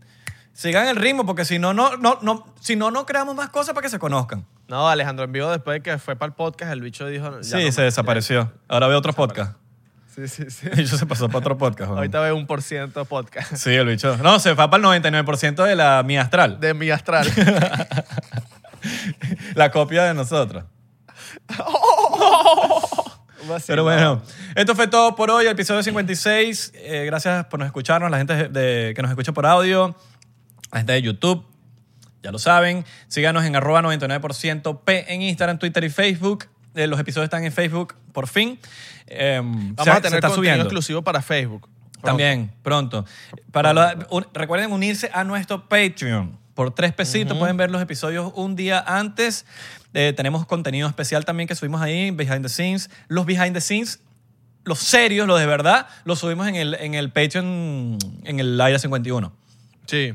[0.53, 3.73] sigan el ritmo, porque si no, no, no, no, si no, no creamos más cosas
[3.73, 4.45] para que se conozcan.
[4.67, 7.39] No, Alejandro en vivo después de que fue para el podcast, el bicho dijo...
[7.39, 8.51] ya sí, no se desapareció.
[8.67, 9.55] Ahora veo otro podcast.
[10.13, 10.67] Sí, sí, sí.
[10.71, 11.89] El bicho se pasó para otro podcast.
[11.89, 11.99] weón.
[11.99, 14.17] Ahorita veo un por ciento podcast Sí, el bicho.
[14.17, 16.59] No, se fue para el 99% de la mi astral.
[16.59, 17.27] de mi astral.
[19.55, 20.65] La copia de nosotros.
[23.67, 24.21] Pero bueno,
[24.55, 26.73] esto fue todo por hoy, el episodio 56.
[26.75, 29.95] Eh, gracias por nos escucharnos, la gente de, que nos escucha por audio.
[30.71, 31.45] La gente de YouTube,
[32.23, 32.85] ya lo saben.
[33.07, 36.47] Síganos en arroba 99% P en Instagram, Twitter y Facebook.
[36.75, 38.59] Eh, los episodios están en Facebook, por fin.
[39.07, 40.63] Eh, Vamos se- a tener contenido subiendo.
[40.63, 41.61] exclusivo para Facebook.
[41.93, 42.01] Pronto.
[42.07, 43.05] También, pronto.
[43.51, 46.39] Para un- recuerden unirse a nuestro Patreon.
[46.55, 49.45] Por tres pesitos pueden ver los episodios un día antes.
[49.93, 52.89] Eh, tenemos contenido especial también que subimos ahí, behind the scenes.
[53.07, 53.99] Los behind the scenes,
[54.63, 58.79] los serios, los de verdad, los subimos en el, en el Patreon, en el Aire
[58.79, 59.33] 51.
[59.85, 60.13] Sí.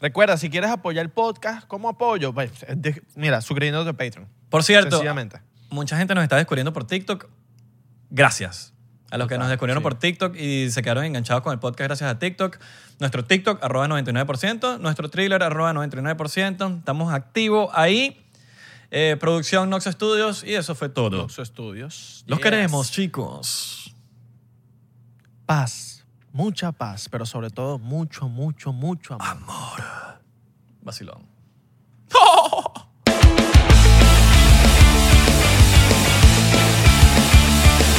[0.00, 2.32] Recuerda, si quieres apoyar el podcast, ¿cómo apoyo?
[2.32, 2.50] Pues,
[3.16, 4.28] mira, suscribiéndote a Patreon.
[4.50, 5.00] Por cierto.
[5.70, 7.26] Mucha gente nos está descubriendo por TikTok.
[8.10, 8.72] Gracias.
[9.10, 9.84] A los que nos descubrieron sí.
[9.84, 12.58] por TikTok y se quedaron enganchados con el podcast gracias a TikTok.
[13.00, 14.78] Nuestro TikTok, arroba 99%.
[14.80, 16.78] Nuestro thriller, arroba 99%.
[16.78, 18.22] Estamos activos ahí.
[18.90, 21.22] Eh, producción Nox Studios y eso fue todo.
[21.22, 22.24] Los estudios.
[22.26, 22.44] Los Yes.
[22.44, 23.94] queremos, chicos.
[25.46, 26.04] Paz.
[26.32, 29.82] Mucha paz, pero sobre todo mucho, mucho, mucho amor.
[30.82, 31.26] Vacilón.